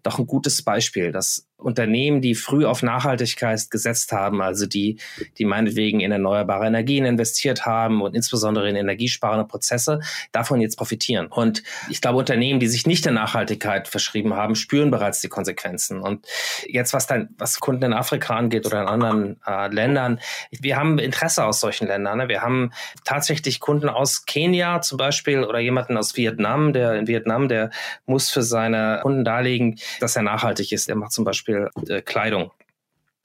doch 0.02 0.18
ein 0.18 0.26
gutes 0.26 0.62
Beispiel, 0.62 1.12
dass 1.12 1.45
Unternehmen, 1.58 2.20
die 2.20 2.34
früh 2.34 2.66
auf 2.66 2.82
Nachhaltigkeit 2.82 3.70
gesetzt 3.70 4.12
haben, 4.12 4.42
also 4.42 4.66
die, 4.66 4.98
die 5.38 5.46
meinetwegen 5.46 6.00
in 6.00 6.12
erneuerbare 6.12 6.66
Energien 6.66 7.06
investiert 7.06 7.64
haben 7.64 8.02
und 8.02 8.14
insbesondere 8.14 8.68
in 8.68 8.76
energiesparende 8.76 9.46
Prozesse, 9.46 10.00
davon 10.32 10.60
jetzt 10.60 10.76
profitieren. 10.76 11.28
Und 11.28 11.62
ich 11.88 12.00
glaube, 12.00 12.18
Unternehmen, 12.18 12.60
die 12.60 12.68
sich 12.68 12.86
nicht 12.86 13.04
der 13.06 13.12
Nachhaltigkeit 13.12 13.88
verschrieben 13.88 14.34
haben, 14.34 14.54
spüren 14.54 14.90
bereits 14.90 15.20
die 15.20 15.28
Konsequenzen. 15.28 16.00
Und 16.00 16.26
jetzt, 16.66 16.92
was 16.92 17.06
dann, 17.06 17.30
was 17.38 17.58
Kunden 17.58 17.84
in 17.84 17.92
Afrika 17.94 18.36
angeht 18.36 18.66
oder 18.66 18.82
in 18.82 18.88
anderen 18.88 19.40
äh, 19.46 19.68
Ländern, 19.68 20.20
wir 20.50 20.76
haben 20.76 20.98
Interesse 20.98 21.44
aus 21.44 21.60
solchen 21.60 21.86
Ländern. 21.86 22.18
Ne? 22.18 22.28
Wir 22.28 22.42
haben 22.42 22.72
tatsächlich 23.04 23.60
Kunden 23.60 23.88
aus 23.88 24.26
Kenia 24.26 24.82
zum 24.82 24.98
Beispiel 24.98 25.42
oder 25.42 25.58
jemanden 25.58 25.96
aus 25.96 26.16
Vietnam, 26.16 26.74
der 26.74 26.94
in 26.96 27.06
Vietnam, 27.06 27.48
der 27.48 27.70
muss 28.04 28.30
für 28.30 28.42
seine 28.42 29.00
Kunden 29.02 29.24
darlegen, 29.24 29.78
dass 30.00 30.16
er 30.16 30.22
nachhaltig 30.22 30.72
ist. 30.72 30.88
Er 30.88 30.96
macht 30.96 31.12
zum 31.12 31.24
Beispiel 31.24 31.45
Beispiel 31.46 31.68
äh, 31.88 32.02
Kleidung 32.02 32.50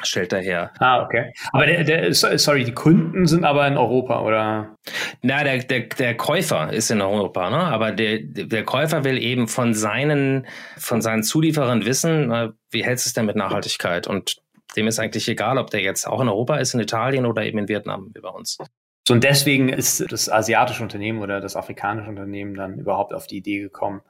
stellt 0.03 0.34
er 0.34 0.41
her. 0.41 0.71
Ah, 0.79 1.03
okay. 1.03 1.31
Aber 1.51 1.67
der, 1.67 1.84
der, 1.84 2.13
sorry, 2.13 2.63
die 2.63 2.73
Kunden 2.73 3.27
sind 3.27 3.45
aber 3.45 3.67
in 3.67 3.77
Europa, 3.77 4.21
oder? 4.21 4.75
Na, 5.21 5.43
der, 5.43 5.60
der, 5.60 5.81
der 5.81 6.17
Käufer 6.17 6.73
ist 6.73 6.89
in 6.89 7.01
Europa, 7.01 7.51
ne? 7.51 7.57
Aber 7.57 7.91
der, 7.91 8.17
der 8.19 8.63
Käufer 8.63 9.03
will 9.03 9.19
eben 9.19 9.47
von 9.47 9.75
seinen, 9.75 10.47
von 10.77 11.01
seinen 11.01 11.21
Zulieferern 11.21 11.86
wissen, 11.86 12.55
wie 12.71 12.84
hältst 12.84 13.05
du 13.05 13.10
es 13.10 13.13
denn 13.13 13.27
mit 13.27 13.36
Nachhaltigkeit? 13.36 14.07
Und 14.07 14.38
dem 14.75 14.88
ist 14.88 14.99
eigentlich 14.99 15.27
egal, 15.27 15.60
ob 15.60 15.69
der 15.69 15.81
jetzt 15.81 16.07
auch 16.07 16.21
in 16.21 16.29
Europa 16.29 16.57
ist, 16.57 16.73
in 16.73 16.79
Italien 16.79 17.27
oder 17.27 17.43
eben 17.43 17.60
in 17.60 17.67
Vietnam, 17.67 18.10
wie 18.15 18.21
bei 18.21 18.29
uns. 18.29 18.57
So, 19.07 19.13
und 19.13 19.23
deswegen 19.23 19.69
ist 19.69 20.12
das 20.12 20.29
asiatische 20.29 20.81
Unternehmen 20.81 21.21
oder 21.21 21.41
das 21.41 21.55
afrikanische 21.55 22.10
Unternehmen 22.10 22.55
dann 22.55 22.79
überhaupt 22.79 23.13
auf 23.13 23.27
die 23.27 23.38
Idee 23.38 23.60
gekommen, 23.60 24.01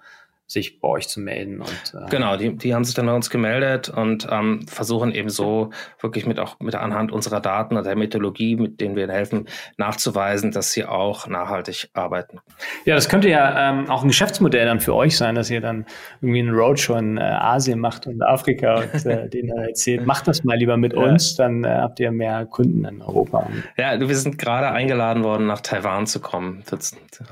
sich 0.51 0.79
bei 0.79 0.87
euch 0.87 1.07
zu 1.07 1.19
melden. 1.19 1.61
Und, 1.61 1.93
äh 1.95 2.09
genau, 2.09 2.35
die, 2.35 2.55
die 2.55 2.73
haben 2.73 2.83
sich 2.83 2.93
dann 2.93 3.05
bei 3.05 3.13
uns 3.13 3.29
gemeldet 3.29 3.89
und 3.89 4.27
ähm, 4.29 4.65
versuchen 4.67 5.13
eben 5.13 5.29
so 5.29 5.69
wirklich 5.99 6.25
mit 6.25 6.39
auch 6.39 6.59
mit 6.59 6.75
anhand 6.75 7.11
unserer 7.11 7.39
Daten 7.39 7.77
und 7.77 7.85
der 7.85 7.95
Methodologie, 7.95 8.55
mit 8.57 8.81
denen 8.81 8.95
wir 8.95 9.07
helfen, 9.07 9.47
nachzuweisen, 9.77 10.51
dass 10.51 10.71
sie 10.71 10.85
auch 10.85 11.27
nachhaltig 11.27 11.89
arbeiten. 11.93 12.39
Ja, 12.85 12.95
das 12.95 13.07
könnte 13.07 13.29
ja 13.29 13.69
ähm, 13.69 13.89
auch 13.89 14.03
ein 14.03 14.09
Geschäftsmodell 14.09 14.65
dann 14.65 14.79
für 14.79 14.93
euch 14.93 15.17
sein, 15.17 15.35
dass 15.35 15.49
ihr 15.49 15.61
dann 15.61 15.85
irgendwie 16.21 16.39
einen 16.39 16.53
Roadshow 16.53 16.95
in 16.95 17.17
äh, 17.17 17.21
Asien 17.21 17.79
macht 17.79 18.07
und 18.07 18.21
Afrika 18.21 18.81
und 18.81 19.05
äh, 19.05 19.29
denen 19.29 19.49
dann 19.49 19.65
erzählt, 19.65 20.05
macht 20.05 20.27
das 20.27 20.43
mal 20.43 20.57
lieber 20.57 20.77
mit 20.77 20.93
ja. 20.93 20.99
uns, 20.99 21.35
dann 21.35 21.63
äh, 21.63 21.69
habt 21.69 21.99
ihr 21.99 22.11
mehr 22.11 22.45
Kunden 22.45 22.83
in 22.85 23.01
Europa. 23.01 23.47
Ja, 23.77 23.99
wir 23.99 24.15
sind 24.15 24.37
gerade 24.37 24.69
eingeladen 24.71 25.23
worden, 25.23 25.47
nach 25.47 25.61
Taiwan 25.61 26.07
zu 26.07 26.19
kommen. 26.19 26.63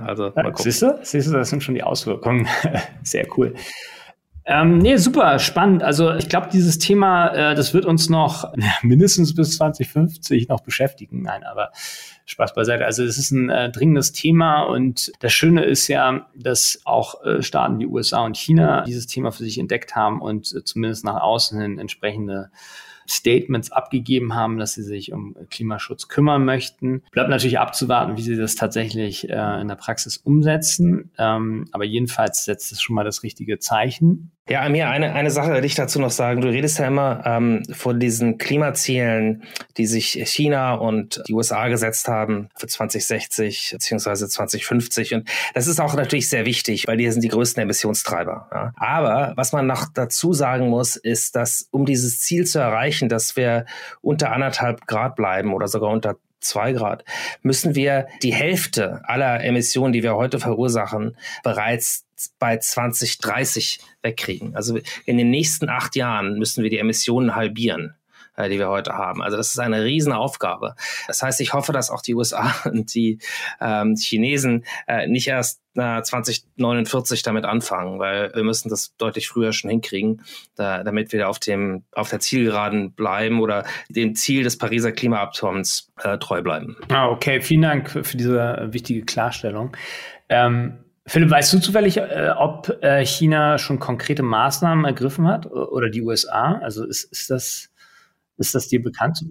Also, 0.05 0.32
ja, 0.36 0.51
siehst 0.55 0.82
du, 0.82 0.99
siehst 1.01 1.27
du, 1.27 1.34
das 1.34 1.49
sind 1.49 1.63
schon 1.63 1.75
die 1.75 1.84
Auswirkungen. 1.84 2.47
Sehr 3.09 3.27
cool. 3.37 3.55
Ähm, 4.45 4.79
nee, 4.79 4.97
super 4.97 5.37
spannend. 5.37 5.83
Also 5.83 6.13
ich 6.15 6.27
glaube, 6.27 6.49
dieses 6.51 6.79
Thema, 6.79 7.27
äh, 7.27 7.55
das 7.55 7.73
wird 7.73 7.85
uns 7.85 8.09
noch 8.09 8.51
mindestens 8.81 9.35
bis 9.35 9.57
2050 9.57 10.47
noch 10.47 10.61
beschäftigen. 10.61 11.21
Nein, 11.21 11.43
aber 11.43 11.71
Spaß 12.25 12.53
beiseite. 12.53 12.85
Also 12.85 13.03
es 13.03 13.17
ist 13.17 13.31
ein 13.31 13.49
äh, 13.49 13.71
dringendes 13.71 14.11
Thema 14.11 14.63
und 14.63 15.11
das 15.19 15.33
Schöne 15.33 15.65
ist 15.65 15.87
ja, 15.87 16.27
dass 16.35 16.81
auch 16.85 17.23
äh, 17.23 17.41
Staaten 17.43 17.79
wie 17.79 17.85
USA 17.85 18.25
und 18.25 18.37
China 18.37 18.81
dieses 18.81 19.07
Thema 19.07 19.31
für 19.31 19.43
sich 19.43 19.59
entdeckt 19.59 19.95
haben 19.95 20.21
und 20.21 20.53
äh, 20.53 20.63
zumindest 20.63 21.05
nach 21.05 21.21
außen 21.21 21.59
hin 21.59 21.79
entsprechende 21.79 22.49
Statements 23.09 23.71
abgegeben 23.71 24.35
haben, 24.35 24.57
dass 24.57 24.73
sie 24.73 24.83
sich 24.83 25.11
um 25.11 25.35
Klimaschutz 25.49 26.07
kümmern 26.07 26.45
möchten. 26.45 27.03
Bleibt 27.11 27.29
natürlich 27.29 27.59
abzuwarten, 27.59 28.17
wie 28.17 28.21
sie 28.21 28.35
das 28.35 28.55
tatsächlich 28.55 29.29
äh, 29.29 29.61
in 29.61 29.67
der 29.67 29.75
Praxis 29.75 30.17
umsetzen. 30.17 31.11
Ähm, 31.17 31.67
aber 31.71 31.85
jedenfalls 31.85 32.45
setzt 32.45 32.71
es 32.71 32.81
schon 32.81 32.95
mal 32.95 33.03
das 33.03 33.23
richtige 33.23 33.59
Zeichen. 33.59 34.31
Ja, 34.49 34.63
Amir, 34.63 34.89
eine, 34.89 35.13
eine 35.13 35.29
Sache 35.29 35.53
will 35.53 35.63
ich 35.63 35.75
dazu 35.75 35.99
noch 35.99 36.09
sagen. 36.09 36.41
Du 36.41 36.47
redest 36.47 36.79
ja 36.79 36.87
immer 36.87 37.21
ähm, 37.23 37.61
von 37.71 37.99
diesen 37.99 38.39
Klimazielen, 38.39 39.43
die 39.77 39.85
sich 39.85 40.13
China 40.25 40.73
und 40.73 41.21
die 41.27 41.33
USA 41.33 41.67
gesetzt 41.67 42.07
haben 42.07 42.49
für 42.57 42.65
2060 42.65 43.69
beziehungsweise 43.73 44.27
2050. 44.27 45.13
Und 45.13 45.29
das 45.53 45.67
ist 45.67 45.79
auch 45.79 45.93
natürlich 45.93 46.29
sehr 46.29 46.47
wichtig, 46.47 46.87
weil 46.87 46.97
die 46.97 47.11
sind 47.11 47.23
die 47.23 47.27
größten 47.27 47.61
Emissionstreiber. 47.61 48.49
Ja. 48.51 48.71
Aber 48.75 49.33
was 49.35 49.53
man 49.53 49.67
noch 49.67 49.85
dazu 49.93 50.33
sagen 50.33 50.69
muss, 50.69 50.95
ist, 50.95 51.35
dass 51.35 51.67
um 51.69 51.85
dieses 51.85 52.19
Ziel 52.19 52.47
zu 52.47 52.57
erreichen, 52.57 52.98
dass 53.07 53.38
wir 53.38 53.65
unter 54.01 54.31
anderthalb 54.31 54.88
Grad 54.88 55.15
bleiben 55.15 55.53
oder 55.53 55.67
sogar 55.67 55.91
unter 55.91 56.17
zwei 56.41 56.73
Grad, 56.73 57.03
müssen 57.41 57.75
wir 57.75 58.07
die 58.23 58.33
Hälfte 58.33 59.01
aller 59.03 59.43
Emissionen, 59.43 59.93
die 59.93 60.03
wir 60.03 60.15
heute 60.15 60.39
verursachen, 60.39 61.15
bereits 61.43 62.05
bei 62.39 62.57
2030 62.57 63.79
wegkriegen. 64.01 64.55
Also 64.55 64.79
in 65.05 65.17
den 65.17 65.29
nächsten 65.29 65.69
acht 65.69 65.95
Jahren 65.95 66.38
müssen 66.38 66.63
wir 66.63 66.69
die 66.69 66.79
Emissionen 66.79 67.35
halbieren 67.35 67.95
äh, 68.39 68.49
die 68.49 68.58
wir 68.58 68.69
heute 68.69 68.93
haben. 68.93 69.21
Also 69.21 69.38
das 69.38 69.49
ist 69.49 69.60
eine 69.60 69.84
Riesenaufgabe. 69.84 70.75
Das 71.08 71.21
heißt, 71.21 71.41
ich 71.41 71.54
hoffe, 71.54 71.73
dass 71.73 71.89
auch 71.89 72.02
die 72.02 72.15
USA 72.15 72.56
und 72.65 72.93
die 72.95 73.19
ähm, 73.60 73.95
Chinesen 73.95 74.65
äh, 74.88 75.08
nicht 75.08 75.28
erst 75.28 75.62
äh, 75.75 76.02
2049 76.02 77.21
damit 77.21 77.45
anfangen, 77.45 77.99
weil 77.99 78.34
wir 78.34 78.43
müssen 78.43 78.69
das 78.69 78.95
deutlich 78.97 79.28
früher 79.28 79.52
schon 79.52 79.69
hinkriegen, 79.69 80.23
da, 80.56 80.84
damit 80.84 81.12
wir 81.12 81.30
auf 81.30 81.39
dem 81.39 81.84
auf 81.91 82.10
der 82.10 82.19
Zielgeraden 82.19 82.93
bleiben 82.93 83.41
oder 83.41 83.65
dem 83.89 84.15
Ziel 84.15 84.43
des 84.43 84.58
Pariser 84.58 84.91
Klimaabkommens 84.91 85.91
äh, 86.02 86.17
treu 86.17 86.41
bleiben. 86.41 86.78
Ah, 86.89 87.10
okay, 87.10 87.41
vielen 87.41 87.62
Dank 87.62 87.89
für, 87.89 88.17
diese 88.17 88.69
wichtige 88.71 89.04
Klarstellung. 89.04 89.75
Ähm 90.30 90.86
Philipp, 91.06 91.32
weißt 91.32 91.54
du 91.54 91.60
zufällig, 91.60 91.97
äh, 91.97 92.34
ob 92.38 92.71
China 93.04 93.58
schon 93.58 93.80
konkrete 93.80 94.21
Maßnahmen 94.21 94.86
ergriffen 94.86 95.28
hat 95.28 95.47
oder 95.47 95.89
die 95.89 96.04
USA? 96.04 96.60
Also 96.62 96.86
ist, 96.86 97.06
ist, 97.06 97.32
das, 97.32 97.71
ist 98.39 98.56
das 98.56 98.67
dir 98.67 98.82
bekannt? 98.82 99.23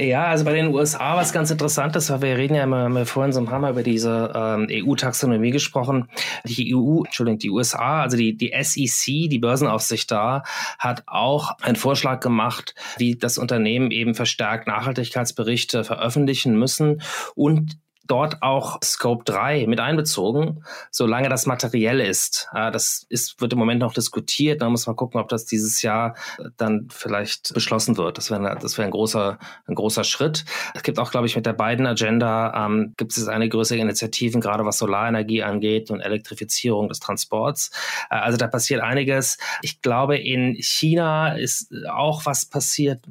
Ja, 0.00 0.26
also 0.26 0.44
bei 0.44 0.52
den 0.52 0.72
USA 0.72 1.16
was 1.16 1.32
ganz 1.32 1.50
Interessantes, 1.50 2.08
weil 2.08 2.22
wir 2.22 2.36
reden 2.36 2.54
ja 2.54 2.62
immer, 2.62 2.88
wir 2.88 3.04
vorhin 3.04 3.32
so 3.32 3.50
haben 3.50 3.62
wir 3.62 3.70
über 3.70 3.82
diese 3.82 4.32
ähm, 4.32 4.68
EU-Taxonomie 4.70 5.50
gesprochen. 5.50 6.08
Die 6.44 6.72
EU, 6.72 7.02
Entschuldigung, 7.04 7.40
die 7.40 7.50
USA, 7.50 8.02
also 8.02 8.16
die, 8.16 8.36
die 8.36 8.54
SEC, 8.62 9.28
die 9.28 9.40
Börsenaufsicht 9.40 10.08
da, 10.12 10.44
hat 10.78 11.02
auch 11.08 11.58
einen 11.62 11.74
Vorschlag 11.74 12.20
gemacht, 12.20 12.76
wie 12.96 13.16
das 13.16 13.38
Unternehmen 13.38 13.90
eben 13.90 14.14
verstärkt 14.14 14.68
Nachhaltigkeitsberichte 14.68 15.82
veröffentlichen 15.82 16.56
müssen 16.56 17.02
und 17.34 17.76
dort 18.08 18.42
auch 18.42 18.78
Scope 18.82 19.22
3 19.24 19.66
mit 19.66 19.80
einbezogen, 19.80 20.64
solange 20.90 21.28
das 21.28 21.46
materiell 21.46 22.00
ist. 22.00 22.48
Das 22.52 23.06
ist, 23.08 23.40
wird 23.40 23.52
im 23.52 23.58
Moment 23.58 23.80
noch 23.80 23.92
diskutiert. 23.92 24.62
Da 24.62 24.68
muss 24.68 24.86
man 24.86 24.96
gucken, 24.96 25.20
ob 25.20 25.28
das 25.28 25.44
dieses 25.44 25.82
Jahr 25.82 26.14
dann 26.56 26.88
vielleicht 26.90 27.54
beschlossen 27.54 27.96
wird. 27.96 28.18
Das 28.18 28.30
wäre 28.30 28.58
das 28.60 28.78
wäre 28.78 28.86
ein 28.86 28.90
großer, 28.90 29.38
ein 29.66 29.74
großer 29.74 30.04
Schritt. 30.04 30.44
Es 30.74 30.82
gibt 30.82 30.98
auch, 30.98 31.10
glaube 31.10 31.26
ich, 31.26 31.36
mit 31.36 31.46
der 31.46 31.52
beiden 31.52 31.86
Agenda 31.86 32.66
ähm, 32.66 32.94
gibt 32.96 33.16
es 33.16 33.28
eine 33.28 33.48
größere 33.48 33.78
Initiativen, 33.78 34.40
gerade 34.40 34.64
was 34.64 34.78
Solarenergie 34.78 35.42
angeht 35.42 35.90
und 35.90 36.00
Elektrifizierung 36.00 36.88
des 36.88 37.00
Transports. 37.00 37.70
Äh, 38.10 38.16
also 38.16 38.38
da 38.38 38.46
passiert 38.46 38.80
einiges. 38.80 39.38
Ich 39.62 39.82
glaube, 39.82 40.16
in 40.16 40.56
China 40.56 41.34
ist 41.34 41.72
auch 41.90 42.24
was 42.24 42.46
passiert, 42.46 43.04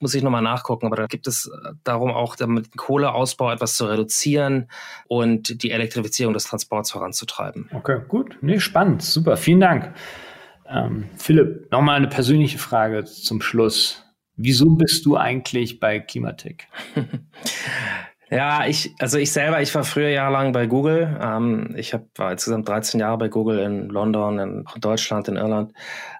muss 0.00 0.14
ich 0.14 0.22
nochmal 0.22 0.42
nachgucken, 0.42 0.86
aber 0.86 0.96
da 0.96 1.06
gibt 1.06 1.28
es 1.28 1.50
darum 1.84 2.10
auch, 2.10 2.34
damit 2.34 2.76
Kohleausbau 2.76 3.52
etwas 3.52 3.76
zu 3.76 3.86
reduzieren 3.86 4.39
reduzieren 4.40 4.68
und 5.06 5.62
die 5.62 5.70
Elektrifizierung 5.70 6.34
des 6.34 6.44
Transports 6.44 6.90
voranzutreiben. 6.90 7.68
Okay, 7.72 8.00
gut. 8.08 8.36
Nee, 8.40 8.60
spannend. 8.60 9.02
Super. 9.02 9.36
Vielen 9.36 9.60
Dank. 9.60 9.94
Ähm, 10.68 11.06
Philipp, 11.16 11.70
nochmal 11.70 11.96
eine 11.96 12.08
persönliche 12.08 12.58
Frage 12.58 13.04
zum 13.04 13.42
Schluss. 13.42 14.04
Wieso 14.36 14.70
bist 14.76 15.04
du 15.04 15.16
eigentlich 15.16 15.80
bei 15.80 16.00
Klimatik? 16.00 16.68
Ja, 18.30 18.64
ich, 18.64 18.94
also 19.00 19.18
ich 19.18 19.32
selber, 19.32 19.60
ich 19.60 19.74
war 19.74 19.82
früher 19.82 20.08
jahrelang 20.08 20.52
bei 20.52 20.66
Google. 20.66 21.18
Ähm, 21.20 21.74
ich 21.76 21.92
hab, 21.92 22.06
war 22.16 22.30
insgesamt 22.30 22.68
13 22.68 23.00
Jahre 23.00 23.18
bei 23.18 23.28
Google 23.28 23.58
in 23.58 23.88
London, 23.88 24.38
in 24.38 24.64
Deutschland, 24.80 25.26
in 25.26 25.34
Irland, 25.34 25.72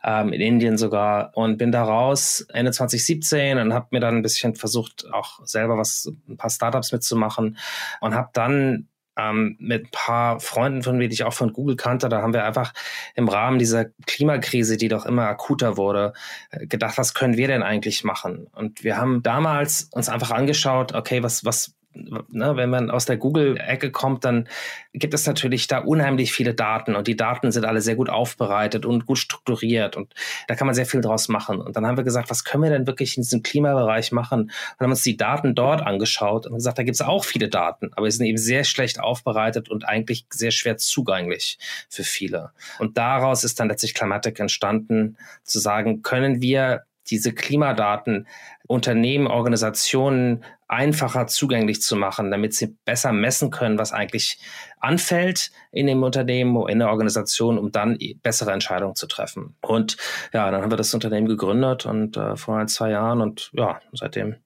ähm, 0.02 0.32
in 0.32 0.40
Indien 0.40 0.76
sogar 0.76 1.30
und 1.36 1.56
bin 1.56 1.70
da 1.70 1.84
raus 1.84 2.44
Ende 2.52 2.72
2017 2.72 3.58
und 3.58 3.72
habe 3.72 3.86
mir 3.92 4.00
dann 4.00 4.16
ein 4.16 4.22
bisschen 4.22 4.56
versucht, 4.56 5.06
auch 5.12 5.38
selber 5.46 5.78
was, 5.78 6.10
ein 6.28 6.36
paar 6.36 6.50
Startups 6.50 6.90
mitzumachen 6.90 7.56
und 8.00 8.14
habe 8.16 8.30
dann 8.32 8.88
ähm, 9.16 9.56
mit 9.60 9.86
ein 9.86 9.90
paar 9.92 10.40
Freunden 10.40 10.82
von 10.82 10.98
mir, 10.98 11.08
die 11.08 11.14
ich 11.14 11.24
auch 11.24 11.32
von 11.32 11.52
Google 11.52 11.76
kannte, 11.76 12.08
da 12.08 12.22
haben 12.22 12.32
wir 12.32 12.44
einfach 12.44 12.72
im 13.14 13.28
Rahmen 13.28 13.60
dieser 13.60 13.86
Klimakrise, 14.06 14.76
die 14.76 14.88
doch 14.88 15.06
immer 15.06 15.28
akuter 15.28 15.76
wurde, 15.76 16.12
äh, 16.50 16.66
gedacht, 16.66 16.98
was 16.98 17.14
können 17.14 17.36
wir 17.36 17.46
denn 17.46 17.62
eigentlich 17.62 18.02
machen? 18.02 18.48
Und 18.52 18.82
wir 18.82 18.96
haben 18.96 19.22
damals 19.22 19.88
uns 19.92 20.08
einfach 20.08 20.32
angeschaut, 20.32 20.92
okay, 20.92 21.22
was, 21.22 21.44
was, 21.44 21.76
ne, 21.94 22.56
wenn 22.56 22.70
man 22.70 22.90
aus 22.90 23.06
der 23.06 23.16
Google-Ecke 23.16 23.90
kommt, 23.90 24.24
dann 24.24 24.48
gibt 24.92 25.14
es 25.14 25.26
natürlich 25.26 25.66
da 25.66 25.78
unheimlich 25.78 26.32
viele 26.32 26.54
Daten 26.54 26.94
und 26.94 27.06
die 27.06 27.16
Daten 27.16 27.52
sind 27.52 27.64
alle 27.64 27.80
sehr 27.80 27.96
gut 27.96 28.08
aufbereitet 28.08 28.86
und 28.86 29.06
gut 29.06 29.18
strukturiert 29.18 29.96
und 29.96 30.14
da 30.48 30.54
kann 30.54 30.66
man 30.66 30.74
sehr 30.74 30.86
viel 30.86 31.00
draus 31.00 31.28
machen. 31.28 31.60
Und 31.60 31.76
dann 31.76 31.86
haben 31.86 31.96
wir 31.96 32.04
gesagt, 32.04 32.30
was 32.30 32.44
können 32.44 32.62
wir 32.62 32.70
denn 32.70 32.86
wirklich 32.86 33.16
in 33.16 33.22
diesem 33.22 33.42
Klimabereich 33.42 34.12
machen? 34.12 34.42
Und 34.42 34.80
haben 34.80 34.90
uns 34.90 35.02
die 35.02 35.16
Daten 35.16 35.54
dort 35.54 35.82
angeschaut 35.82 36.46
und 36.46 36.54
gesagt, 36.54 36.78
da 36.78 36.82
gibt 36.82 36.94
es 36.94 37.02
auch 37.02 37.24
viele 37.24 37.48
Daten, 37.48 37.90
aber 37.94 38.10
sie 38.10 38.18
sind 38.18 38.26
eben 38.26 38.38
sehr 38.38 38.64
schlecht 38.64 39.00
aufbereitet 39.00 39.68
und 39.68 39.86
eigentlich 39.86 40.26
sehr 40.30 40.50
schwer 40.50 40.76
zugänglich 40.76 41.58
für 41.88 42.04
viele. 42.04 42.50
Und 42.78 42.98
daraus 42.98 43.44
ist 43.44 43.60
dann 43.60 43.68
letztlich 43.68 43.94
Climatic 43.94 44.38
entstanden, 44.38 45.16
zu 45.44 45.58
sagen, 45.58 46.02
können 46.02 46.40
wir 46.40 46.84
diese 47.10 47.32
Klimadaten 47.32 48.26
Unternehmen, 48.66 49.26
Organisationen 49.26 50.44
einfacher 50.68 51.26
zugänglich 51.26 51.82
zu 51.82 51.96
machen, 51.96 52.30
damit 52.30 52.54
sie 52.54 52.76
besser 52.84 53.12
messen 53.12 53.50
können, 53.50 53.78
was 53.78 53.92
eigentlich 53.92 54.40
anfällt 54.78 55.50
in 55.72 55.88
dem 55.88 56.02
Unternehmen, 56.04 56.68
in 56.68 56.78
der 56.78 56.90
Organisation, 56.90 57.58
um 57.58 57.72
dann 57.72 57.98
bessere 58.22 58.52
Entscheidungen 58.52 58.94
zu 58.94 59.08
treffen. 59.08 59.56
Und 59.60 59.96
ja, 60.32 60.48
dann 60.50 60.62
haben 60.62 60.70
wir 60.70 60.76
das 60.76 60.94
Unternehmen 60.94 61.26
gegründet 61.26 61.86
und 61.86 62.16
äh, 62.16 62.36
vor 62.36 62.58
ein, 62.58 62.68
zwei 62.68 62.90
Jahren 62.90 63.20
und 63.20 63.50
ja, 63.54 63.80
seitdem 63.92 64.36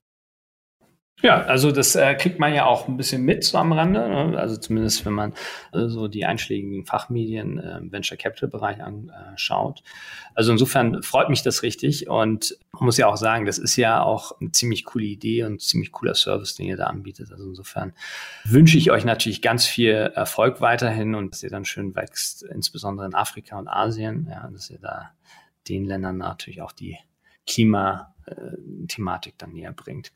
ja, 1.22 1.40
also 1.42 1.70
das 1.70 1.94
äh, 1.94 2.14
kriegt 2.16 2.38
man 2.38 2.52
ja 2.52 2.66
auch 2.66 2.86
ein 2.88 2.96
bisschen 2.96 3.22
mit 3.22 3.44
so 3.44 3.56
am 3.56 3.72
Rande. 3.72 4.08
Ne? 4.08 4.38
Also 4.38 4.56
zumindest, 4.56 5.06
wenn 5.06 5.12
man 5.14 5.32
äh, 5.72 5.86
so 5.86 6.08
die 6.08 6.26
einschlägigen 6.26 6.84
Fachmedien 6.84 7.58
äh, 7.58 7.78
im 7.78 7.92
Venture 7.92 8.18
Capital 8.18 8.48
Bereich 8.48 8.82
anschaut. 8.82 9.82
Also 10.34 10.52
insofern 10.52 11.02
freut 11.02 11.30
mich 11.30 11.42
das 11.42 11.62
richtig 11.62 12.08
und 12.08 12.58
muss 12.78 12.98
ja 12.98 13.06
auch 13.06 13.16
sagen, 13.16 13.46
das 13.46 13.58
ist 13.58 13.76
ja 13.76 14.02
auch 14.02 14.38
eine 14.40 14.52
ziemlich 14.52 14.84
coole 14.84 15.04
Idee 15.04 15.44
und 15.44 15.62
ziemlich 15.62 15.92
cooler 15.92 16.14
Service, 16.14 16.56
den 16.56 16.66
ihr 16.66 16.76
da 16.76 16.86
anbietet. 16.86 17.30
Also 17.32 17.44
insofern 17.44 17.94
wünsche 18.44 18.76
ich 18.76 18.90
euch 18.90 19.04
natürlich 19.04 19.40
ganz 19.40 19.64
viel 19.64 19.94
Erfolg 19.94 20.60
weiterhin 20.60 21.14
und 21.14 21.32
dass 21.32 21.42
ihr 21.42 21.50
dann 21.50 21.64
schön 21.64 21.94
wächst, 21.94 22.42
insbesondere 22.42 23.06
in 23.06 23.14
Afrika 23.14 23.58
und 23.58 23.68
Asien, 23.68 24.26
ja, 24.30 24.50
dass 24.52 24.68
ihr 24.68 24.78
da 24.78 25.12
den 25.68 25.84
Ländern 25.84 26.18
natürlich 26.18 26.60
auch 26.60 26.72
die 26.72 26.98
Klima 27.46 28.13
äh, 28.13 28.13
Thematik 28.88 29.34
dann 29.38 29.52
näher 29.52 29.72
bringt. 29.72 30.12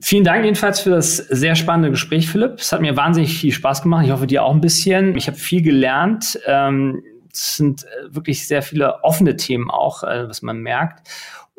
Vielen 0.00 0.24
Dank 0.24 0.44
jedenfalls 0.44 0.80
für 0.80 0.90
das 0.90 1.16
sehr 1.16 1.54
spannende 1.54 1.90
Gespräch, 1.90 2.28
Philipp. 2.28 2.58
Es 2.58 2.72
hat 2.72 2.80
mir 2.80 2.96
wahnsinnig 2.96 3.36
viel 3.38 3.52
Spaß 3.52 3.82
gemacht. 3.82 4.04
Ich 4.04 4.12
hoffe, 4.12 4.26
dir 4.26 4.44
auch 4.44 4.54
ein 4.54 4.60
bisschen. 4.60 5.16
Ich 5.16 5.26
habe 5.26 5.36
viel 5.36 5.62
gelernt. 5.62 6.38
Ähm, 6.46 7.02
es 7.32 7.56
sind 7.56 7.84
äh, 7.84 8.14
wirklich 8.14 8.46
sehr 8.46 8.62
viele 8.62 9.02
offene 9.04 9.36
Themen 9.36 9.70
auch, 9.70 10.02
äh, 10.02 10.28
was 10.28 10.42
man 10.42 10.58
merkt. 10.58 11.08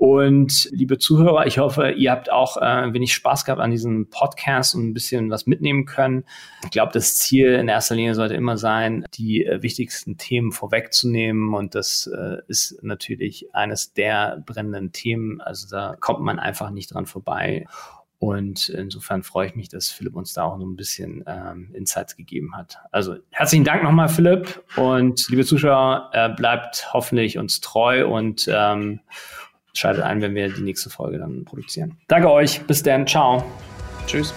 Und 0.02 0.68
liebe 0.72 0.98
Zuhörer, 0.98 1.46
ich 1.46 1.60
hoffe, 1.60 1.92
ihr 1.92 2.10
habt 2.10 2.32
auch 2.32 2.58
äh, 2.58 2.62
ein 2.62 2.96
wenig 2.96 3.14
Spaß 3.14 3.46
gehabt 3.46 3.62
an 3.62 3.70
diesem 3.70 4.10
Podcast 4.10 4.74
und 4.74 4.90
ein 4.90 4.94
bisschen 4.96 5.30
was 5.30 5.46
mitnehmen 5.46 5.86
können. 5.86 6.24
Ich 6.64 6.72
glaube, 6.72 6.92
das 6.92 7.18
Ziel 7.18 7.54
in 7.54 7.68
erster 7.68 7.94
Linie 7.94 8.16
sollte 8.16 8.34
immer 8.34 8.58
sein, 8.58 9.06
die 9.14 9.46
äh, 9.46 9.62
wichtigsten 9.62 10.18
Themen 10.18 10.54
vorwegzunehmen. 10.54 11.54
Und 11.54 11.76
das 11.76 12.08
äh, 12.08 12.38
ist 12.48 12.80
natürlich 12.82 13.54
eines 13.54 13.94
der 13.94 14.42
brennenden 14.44 14.92
Themen. 14.92 15.40
Also 15.40 15.68
da 15.70 15.96
kommt 16.00 16.22
man 16.22 16.40
einfach 16.40 16.72
nicht 16.72 16.96
dran 16.96 17.06
vorbei. 17.06 17.68
Und 18.18 18.70
insofern 18.70 19.22
freue 19.22 19.50
ich 19.50 19.56
mich, 19.56 19.70
dass 19.70 19.92
Philipp 19.92 20.16
uns 20.16 20.34
da 20.34 20.46
auch 20.46 20.58
noch 20.58 20.66
ein 20.66 20.78
bisschen 20.78 21.24
ähm, 21.28 21.70
Insights 21.76 22.16
gegeben 22.16 22.56
hat. 22.56 22.80
Also 22.92 23.18
herzlichen 23.30 23.66
Dank 23.66 23.84
nochmal, 23.84 24.10
Philipp. 24.10 24.64
Und 24.78 25.30
liebe 25.30 25.46
Zuschauer, 25.46 26.10
äh, 26.14 26.30
bleibt 26.30 26.92
hoffentlich 26.92 27.38
uns 27.38 27.62
treu 27.62 28.08
und 28.08 28.50
ähm, 28.52 29.02
Schaltet 29.74 30.04
ein, 30.04 30.22
wenn 30.22 30.36
wir 30.36 30.50
die 30.50 30.62
nächste 30.62 30.90
Folge 30.90 31.18
dann 31.18 31.46
produzieren. 31.46 31.98
Danke 32.08 32.32
euch. 32.32 32.62
Bis 32.62 32.84
dann. 32.84 33.08
Ciao. 33.08 33.44
Tschüss. 34.08 34.34